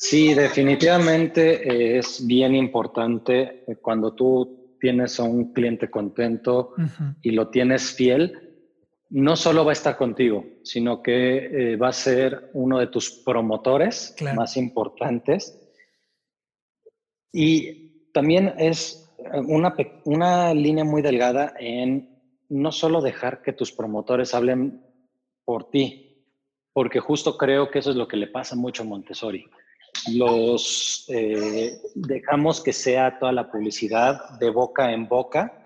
[0.00, 6.74] Sí, definitivamente eh, es bien importante eh, cuando tú tienes a un cliente contento
[7.20, 8.48] y lo tienes fiel,
[9.10, 13.10] no solo va a estar contigo, sino que eh, va a ser uno de tus
[13.10, 14.36] promotores Claro.
[14.36, 15.58] más importantes.
[17.32, 19.10] Y también es
[19.48, 19.74] una,
[20.04, 22.07] una línea muy delgada en
[22.48, 24.82] no solo dejar que tus promotores hablen
[25.44, 26.24] por ti,
[26.72, 29.44] porque justo creo que eso es lo que le pasa mucho a Montessori.
[30.14, 35.62] Los eh, dejamos que sea toda la publicidad de boca en boca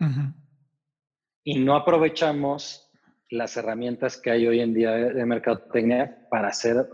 [1.44, 2.88] y no aprovechamos
[3.30, 6.88] las herramientas que hay hoy en día de de mercadotecnia para hacer,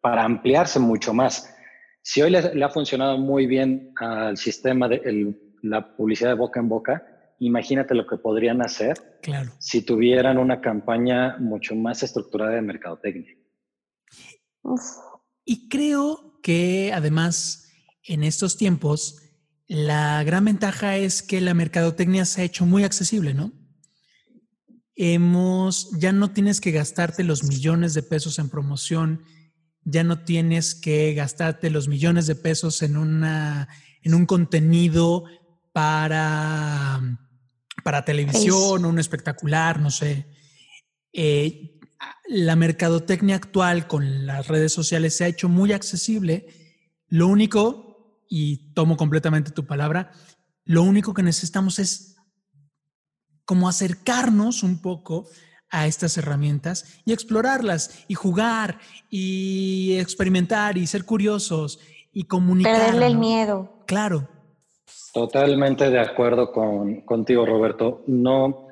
[0.00, 1.54] para ampliarse mucho más.
[2.02, 6.36] Si hoy le, le ha funcionado muy bien al sistema de el- la publicidad de
[6.36, 7.09] boca en boca,
[7.40, 9.50] imagínate lo que podrían hacer Claro.
[9.58, 13.34] si tuvieran una campaña mucho más estructurada de mercadotecnia.
[14.62, 14.82] Uf.
[15.44, 17.68] Y creo que además
[18.04, 19.22] en estos tiempos
[19.66, 23.52] la gran ventaja es que la mercadotecnia se ha hecho muy accesible, ¿no?
[24.94, 29.22] Hemos, ya no tienes que gastarte los millones de pesos en promoción,
[29.84, 33.68] ya no tienes que gastarte los millones de pesos en, una,
[34.02, 35.24] en un contenido
[35.72, 37.00] para,
[37.82, 40.26] para televisión o un espectacular, no sé.
[41.12, 41.78] Eh,
[42.28, 46.46] la mercadotecnia actual con las redes sociales se ha hecho muy accesible.
[47.08, 50.12] Lo único, y tomo completamente tu palabra,
[50.64, 52.16] lo único que necesitamos es
[53.44, 55.28] como acercarnos un poco
[55.70, 58.78] a estas herramientas y explorarlas y jugar
[59.08, 61.80] y experimentar y ser curiosos
[62.12, 62.76] y comunicar.
[62.76, 63.82] Perderle el miedo.
[63.86, 64.28] Claro.
[65.12, 68.02] Totalmente de acuerdo con, contigo, Roberto.
[68.06, 68.68] No,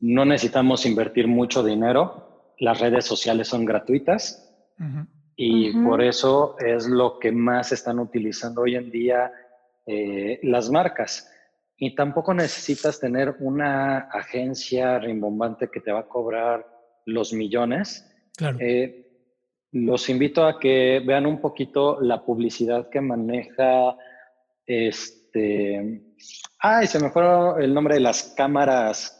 [0.00, 2.52] no necesitamos invertir mucho dinero.
[2.58, 4.42] Las redes sociales son gratuitas
[5.34, 9.32] y por eso es lo que más están utilizando hoy en día
[9.86, 11.30] eh, las marcas.
[11.78, 16.66] Y tampoco necesitas tener una agencia rimbombante que te va a cobrar
[17.04, 18.10] los millones.
[18.36, 18.58] Claro.
[18.60, 19.02] Eh,
[19.72, 23.96] los invito a que vean un poquito la publicidad que maneja
[24.66, 25.25] este.
[26.58, 27.22] Ay, se me fue
[27.64, 29.12] el nombre de las cámaras.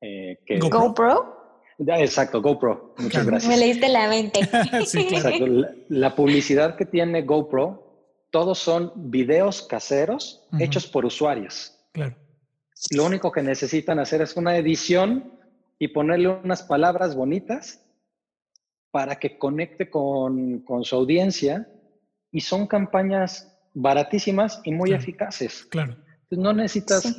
[0.00, 1.40] Eh, que, GoPro.
[1.78, 2.94] Exacto, GoPro.
[2.98, 3.50] Muchas gracias.
[3.50, 4.40] Me leíste la mente.
[4.86, 5.28] sí, claro.
[5.28, 5.46] Exacto.
[5.46, 11.78] La, la publicidad que tiene GoPro, todos son videos caseros hechos por usuarios.
[11.92, 12.16] Claro.
[12.90, 15.38] Lo único que necesitan hacer es una edición
[15.78, 17.84] y ponerle unas palabras bonitas
[18.90, 21.68] para que conecte con, con su audiencia
[22.30, 25.02] y son campañas baratísimas y muy Claro.
[25.02, 25.64] eficaces.
[25.70, 25.92] Claro.
[26.30, 27.16] Entonces, no necesitas Sí.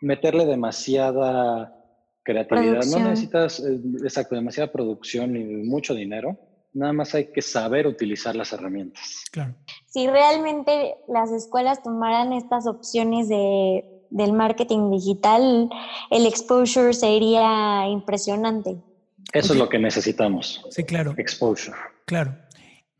[0.00, 1.74] meterle demasiada
[2.22, 3.02] creatividad, Producción.
[3.02, 6.36] no necesitas, eh, exacto, demasiada producción y mucho dinero.
[6.72, 9.24] Nada más hay que saber utilizar las herramientas.
[9.30, 9.54] Claro.
[9.86, 15.70] si realmente las escuelas tomaran estas opciones de, del marketing digital,
[16.10, 18.76] el exposure sería impresionante.
[19.32, 21.14] Eso es lo que necesitamos, Sí, claro.
[21.16, 21.76] exposure.
[22.06, 22.34] Claro.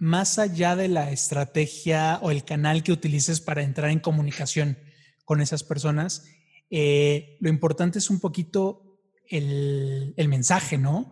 [0.05, 4.77] Más allá de la estrategia o el canal que utilices para entrar en comunicación
[5.25, 6.27] con esas personas,
[6.69, 9.01] eh, lo importante es un poquito
[9.31, 11.11] el, el mensaje, ¿no?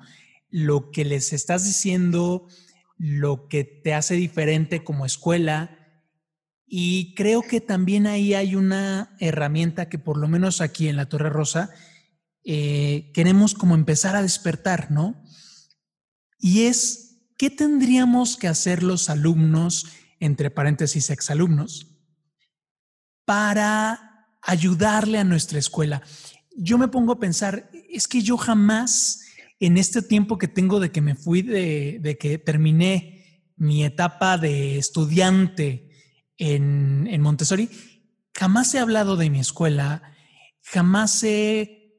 [0.51, 2.49] Lo que les estás diciendo,
[2.99, 6.05] lo que te hace diferente como escuela.
[6.67, 11.09] Y creo que también ahí hay una herramienta que por lo menos aquí en la
[11.09, 11.71] Torre Rosa
[12.45, 15.25] eh, queremos como empezar a despertar, ¿no?
[16.39, 17.12] Y es,
[17.43, 19.89] ¿qué tendríamos que hacer los alumnos,
[20.21, 21.89] entre paréntesis, exalumnos,
[23.25, 26.03] para ayudarle a nuestra escuela?
[26.57, 29.23] Yo me pongo a pensar, es que yo jamás,
[29.59, 34.39] en este tiempo que tengo de que me fui, de, de que terminé mi etapa
[34.39, 35.91] de estudiante
[36.39, 37.71] en, en Montessori,
[38.39, 40.15] jamás he hablado de mi escuela,
[40.63, 41.99] jamás he,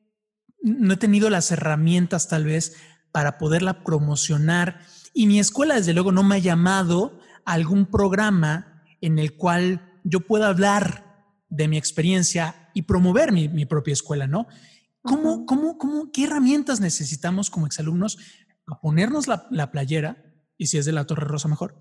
[0.61, 2.77] no he tenido las herramientas tal vez
[3.11, 4.79] para poderla promocionar.
[5.13, 9.99] Y mi escuela, desde luego, no me ha llamado a algún programa en el cual
[10.03, 14.47] yo pueda hablar de mi experiencia y promover mi, mi propia escuela, ¿no?
[15.03, 18.17] ¿Cómo, cómo, cómo, ¿Qué herramientas necesitamos como exalumnos
[18.67, 20.17] a ponernos la, la playera?
[20.57, 21.75] Y si es de la Torre Rosa, mejor.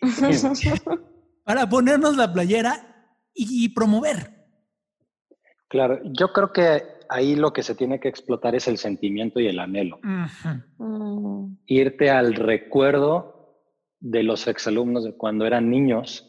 [1.44, 4.46] Para ponernos la playera y, y promover.
[5.68, 9.46] Claro, yo creo que ahí lo que se tiene que explotar es el sentimiento y
[9.48, 9.98] el anhelo.
[10.78, 13.58] Mm, Irte al recuerdo
[13.98, 16.26] de los exalumnos de cuando eran niños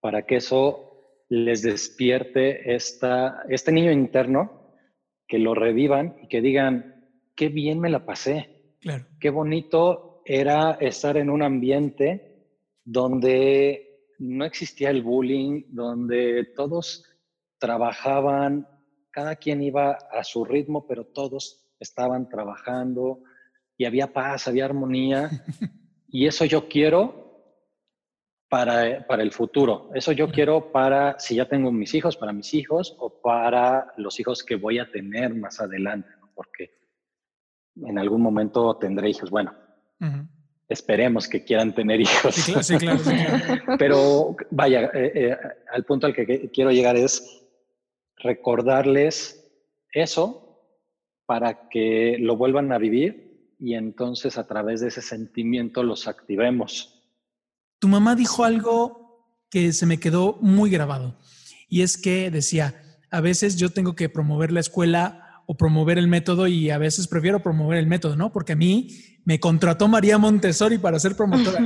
[0.00, 0.90] para que eso
[1.28, 4.74] les despierte esta, este niño interno,
[5.26, 9.06] que lo revivan y que digan, qué bien me la pasé, Claro.
[9.18, 12.48] qué bonito era estar en un ambiente
[12.84, 17.04] donde no existía el bullying, donde todos
[17.58, 18.66] trabajaban,
[19.14, 23.22] cada quien iba a su ritmo, pero todos estaban trabajando
[23.76, 25.30] y había paz, había armonía.
[26.08, 27.24] Y eso yo quiero
[28.48, 29.90] para, para el futuro.
[29.94, 34.18] Eso yo quiero para, si ya tengo mis hijos, para mis hijos o para los
[34.18, 36.30] hijos que voy a tener más adelante, ¿no?
[36.34, 36.70] porque
[37.82, 39.30] en algún momento tendré hijos.
[39.30, 39.54] Bueno,
[40.68, 42.34] esperemos que quieran tener hijos.
[42.34, 43.62] Sí, claro, sí, claro, sí, claro.
[43.78, 45.36] Pero vaya, eh, eh,
[45.72, 47.43] al punto al que quiero llegar es
[48.24, 49.48] recordarles
[49.92, 50.40] eso
[51.26, 57.02] para que lo vuelvan a vivir y entonces a través de ese sentimiento los activemos.
[57.78, 61.16] Tu mamá dijo algo que se me quedó muy grabado
[61.68, 62.74] y es que decía,
[63.10, 67.06] a veces yo tengo que promover la escuela o promover el método y a veces
[67.06, 68.32] prefiero promover el método, ¿no?
[68.32, 68.88] Porque a mí
[69.24, 71.60] me contrató María Montessori para ser promotora.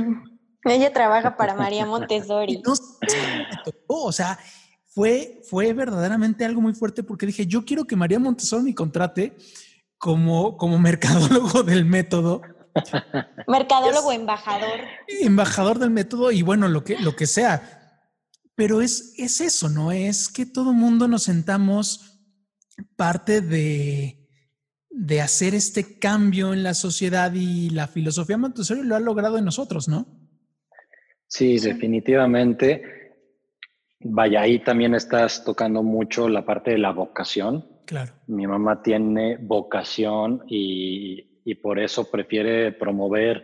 [0.65, 2.61] Ella trabaja para María Montessori.
[2.65, 4.37] no sé cómo me tocó, o sea,
[4.99, 9.37] fue, fue verdaderamente algo muy fuerte porque dije, yo quiero que María Montessori me contrate
[9.97, 12.41] como, como mercadólogo del método,
[13.47, 14.81] Mercadólogo embajador.
[15.21, 18.01] embajador del método y bueno, lo que, lo que sea.
[18.55, 19.93] Pero es, es eso, ¿no?
[19.93, 22.19] Es que todo mundo nos sentamos
[22.97, 24.27] parte de,
[24.89, 29.45] de hacer este cambio en la sociedad y la filosofía Montessori lo ha logrado en
[29.45, 30.07] nosotros, ¿no?
[31.25, 32.98] Sí, definitivamente.
[34.01, 37.67] Vaya, ahí también estás tocando mucho la parte de la vocación.
[37.85, 38.13] Claro.
[38.27, 43.43] Mi mamá tiene vocación y, y por eso prefiere promover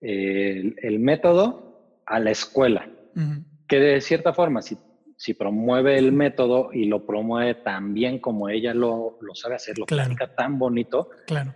[0.00, 2.88] eh, el, método a la escuela.
[3.66, 4.76] Que de cierta forma, si,
[5.16, 9.78] si, promueve el método y lo promueve tan bien como ella lo, lo sabe hacer,
[9.78, 10.14] lo claro.
[10.36, 11.54] tan bonito, claro.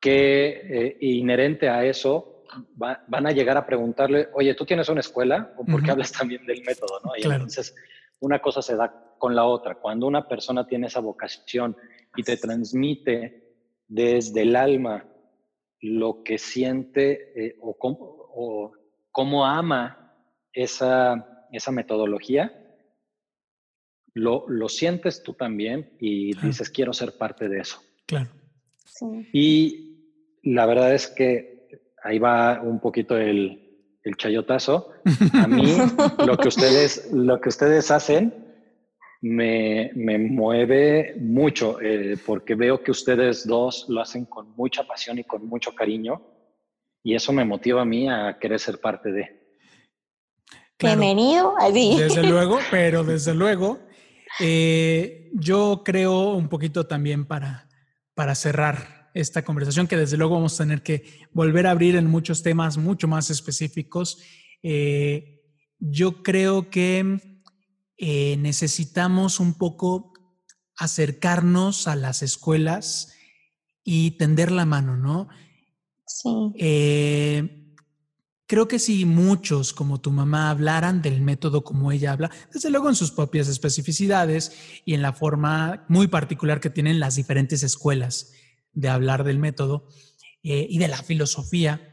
[0.00, 2.35] que eh, inherente a eso
[2.74, 5.52] van a llegar a preguntarle, oye, ¿tú tienes una escuela?
[5.56, 7.00] ¿O por qué hablas también del método?
[7.04, 7.12] ¿no?
[7.16, 7.74] Y entonces
[8.20, 9.76] una cosa se da con la otra.
[9.76, 11.76] Cuando una persona tiene esa vocación
[12.16, 13.54] y te transmite
[13.88, 15.06] desde el alma
[15.80, 17.76] lo que siente eh, o,
[19.10, 20.14] cómo, ama
[20.52, 22.62] esa, esa metodología,
[24.14, 27.82] lo, lo, sientes tú también y dices, quiero ser parte de eso.
[28.06, 28.30] Claro.
[29.32, 29.86] Y
[30.42, 31.55] la verdad es que
[32.06, 33.66] ahí va un poquito el,
[34.02, 34.92] el chayotazo.
[35.34, 35.76] A mí,
[36.26, 38.32] lo que ustedes, lo que ustedes hacen
[39.20, 45.18] me, me mueve mucho eh, porque veo que ustedes dos lo hacen con mucha pasión
[45.18, 46.22] y con mucho cariño
[47.02, 49.46] y eso me motiva a mí a querer ser parte de.
[50.78, 53.78] Bienvenido, Desde luego, pero desde luego,
[54.40, 57.68] eh, yo creo un poquito también para,
[58.14, 62.06] para cerrar esta conversación, que desde luego vamos a tener que volver a abrir en
[62.06, 64.18] muchos temas mucho más específicos.
[64.62, 65.40] Eh,
[65.78, 67.42] yo creo que
[67.96, 70.12] eh, necesitamos un poco
[70.76, 73.14] acercarnos a las escuelas
[73.82, 75.28] y tender la mano, ¿no?
[76.06, 76.28] Sí.
[76.58, 77.72] Eh,
[78.46, 82.90] creo que si muchos como tu mamá hablaran del método como ella habla, desde luego
[82.90, 84.52] en sus propias especificidades
[84.84, 88.32] y en la forma muy particular que tienen las diferentes escuelas
[88.76, 89.88] de hablar del método
[90.44, 91.92] eh, y de la filosofía,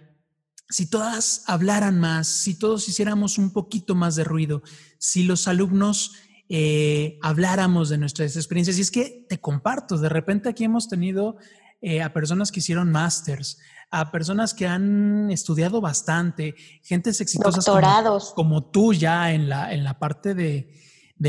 [0.69, 4.61] si todas hablaran más, si todos hiciéramos un poquito más de ruido,
[4.99, 6.11] si los alumnos
[6.49, 11.37] eh, habláramos de nuestras experiencias, y es que te comparto, de repente aquí hemos tenido
[11.81, 13.59] eh, a personas que hicieron másters,
[13.91, 18.33] a personas que han estudiado bastante, gentes exitosas Doctorados.
[18.35, 20.71] Como, tú ya en la, en la parte de,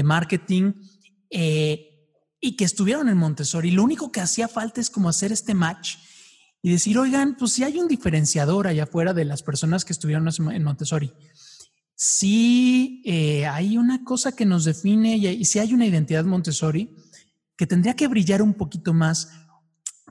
[0.02, 0.72] marketing.
[1.28, 1.93] Eh,
[2.44, 3.70] y que estuvieron en Montessori.
[3.70, 5.96] Lo único que hacía falta es como hacer este match
[6.60, 10.28] y decir, oigan, pues si hay un diferenciador allá afuera de las personas que estuvieron
[10.52, 11.10] en Montessori.
[11.94, 16.94] Si eh, hay una cosa que nos define y, si hay una identidad Montessori
[17.56, 19.30] que tendría que brillar un poquito más,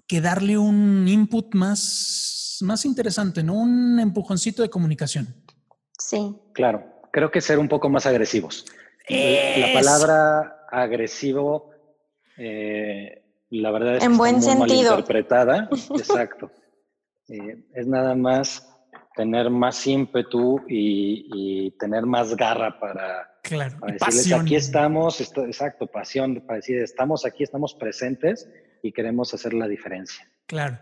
[0.08, 3.54] que darle un input más, más interesante, ¿no?
[3.54, 5.36] Un empujoncito de comunicación.
[6.00, 6.36] Sí.
[6.56, 8.66] Claro, creo que ser un poco más agresivos.
[9.08, 11.73] La palabra agresivo
[12.38, 14.92] eh, la verdad es en que buen está muy sentido.
[14.92, 15.70] mal interpretada.
[15.92, 16.52] Exacto.
[17.30, 18.70] Eh, es nada más
[19.16, 26.58] tener más ímpetu y, tener más garra para, claro, decirles aquí estamos, exacto, pasión para
[26.58, 28.50] decir estamos aquí, estamos presentes
[28.82, 30.28] y queremos hacer la diferencia.
[30.48, 30.80] Claro.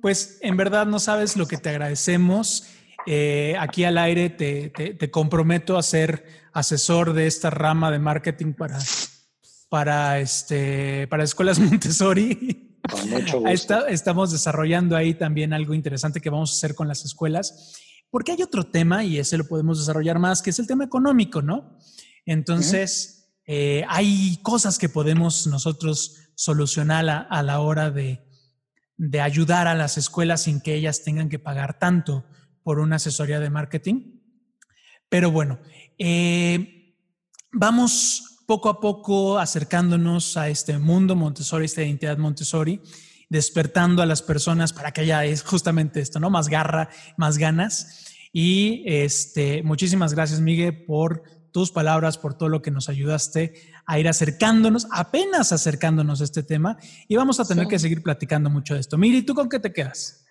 [0.00, 2.68] Pues en verdad no sabes lo que te agradecemos.
[3.06, 8.52] Eh, aquí al aire te, te comprometo a ser asesor de esta rama de marketing
[8.54, 8.78] para
[9.68, 12.78] para, este, para escuelas Montessori.
[12.90, 13.86] Con mucho gusto.
[13.86, 17.76] estamos desarrollando ahí también algo interesante que vamos a hacer con las escuelas,
[18.10, 21.42] porque hay otro tema y ese lo podemos desarrollar más, que es el tema económico,
[21.42, 21.78] ¿no?
[22.24, 28.24] Entonces, eh, hay cosas que podemos nosotros solucionar a, a la hora de,
[28.96, 32.24] de, ayudar a las escuelas sin que ellas tengan que pagar tanto
[32.62, 34.20] por una asesoría de marketing.
[35.08, 35.58] Pero bueno,
[35.98, 36.94] eh,
[37.52, 42.80] vamos poco a poco acercándonos a este mundo Montessori, esta identidad Montessori,
[43.28, 46.30] despertando a las personas para que haya es justamente esto, ¿no?
[46.30, 46.88] Más garra,
[47.18, 48.06] más ganas.
[48.32, 53.52] Y este, muchísimas gracias, Miguel, por tus palabras, por todo lo que nos ayudaste
[53.84, 56.78] a ir acercándonos, apenas acercándonos a este tema.
[57.06, 58.96] Y vamos a tener que seguir platicando mucho de esto.
[58.96, 60.24] Miri, ¿tú con qué te quedas?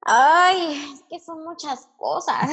[0.00, 2.48] Ay, es que son muchas cosas.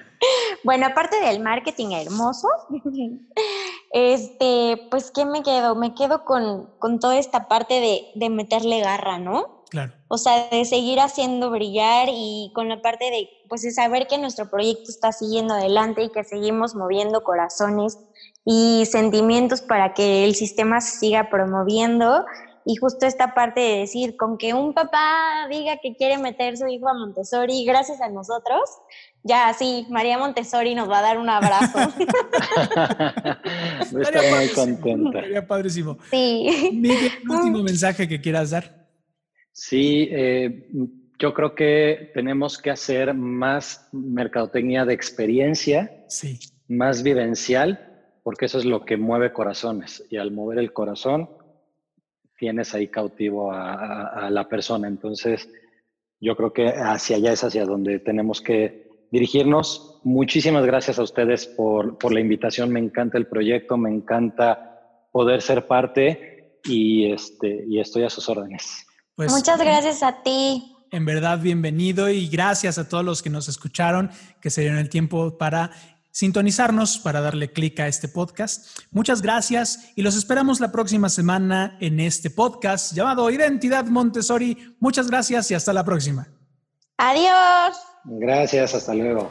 [0.64, 2.48] bueno, aparte del marketing hermoso,
[3.92, 5.74] este, pues, ¿qué me quedo?
[5.74, 9.64] Me quedo con, con toda esta parte de, de, meterle garra, ¿no?
[9.70, 9.92] Claro.
[10.08, 14.18] O sea, de seguir haciendo brillar y con la parte de, pues, de saber que
[14.18, 17.98] nuestro proyecto está siguiendo adelante y que seguimos moviendo corazones
[18.44, 22.24] y sentimientos para que el sistema se siga promoviendo
[22.70, 26.68] y justo esta parte de decir, con que un papá diga que quiere meter su
[26.68, 28.70] hijo a Montessori, gracias a nosotros,
[29.24, 31.80] ya sí, María Montessori nos va a dar un abrazo.
[34.00, 35.20] Estoy muy contenta.
[35.20, 35.98] Sería padrísimo.
[36.12, 36.70] Sí.
[36.72, 38.86] Miguel, último mensaje que quieras dar.
[39.50, 40.68] Sí, eh,
[41.18, 46.38] yo creo que tenemos que hacer más mercadotecnia de experiencia, sí.
[46.68, 50.04] más vivencial, porque eso es lo que mueve corazones.
[50.08, 51.28] Y al mover el corazón,
[52.40, 54.88] tienes ahí cautivo a, a la persona.
[54.88, 55.48] Entonces,
[56.18, 60.00] yo creo que hacia allá es hacia donde tenemos que dirigirnos.
[60.04, 62.72] Muchísimas gracias a ustedes por, por la invitación.
[62.72, 64.80] Me encanta el proyecto, me encanta
[65.12, 68.86] poder ser parte y, este, y estoy a sus órdenes.
[69.14, 70.62] Pues, Muchas gracias a ti.
[70.92, 74.10] En verdad, bienvenido y gracias a todos los que nos escucharon,
[74.40, 75.70] que se dieron el tiempo para
[76.10, 78.66] sintonizarnos, para darle clic a este podcast.
[78.90, 84.76] Muchas gracias y los esperamos la próxima semana en este podcast llamado Identidad Montessori.
[84.80, 86.28] Muchas gracias y hasta la próxima.
[86.98, 87.78] Adiós.
[88.04, 89.30] Gracias, hasta luego.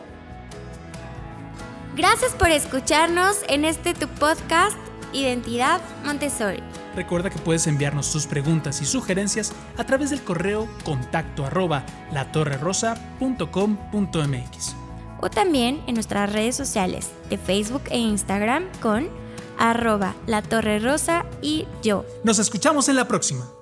[1.96, 4.78] Gracias por escucharnos en este tu podcast
[5.14, 6.64] Identidad Montessori.
[6.96, 14.89] Recuerda que puedes enviarnos tus preguntas y sugerencias a través del correo contacto arroba latorrerosa.com.mx
[15.22, 19.10] o también en nuestras redes sociales de Facebook e Instagram con
[19.58, 22.06] arroba la torre rosa y yo.
[22.24, 23.59] Nos escuchamos en la próxima.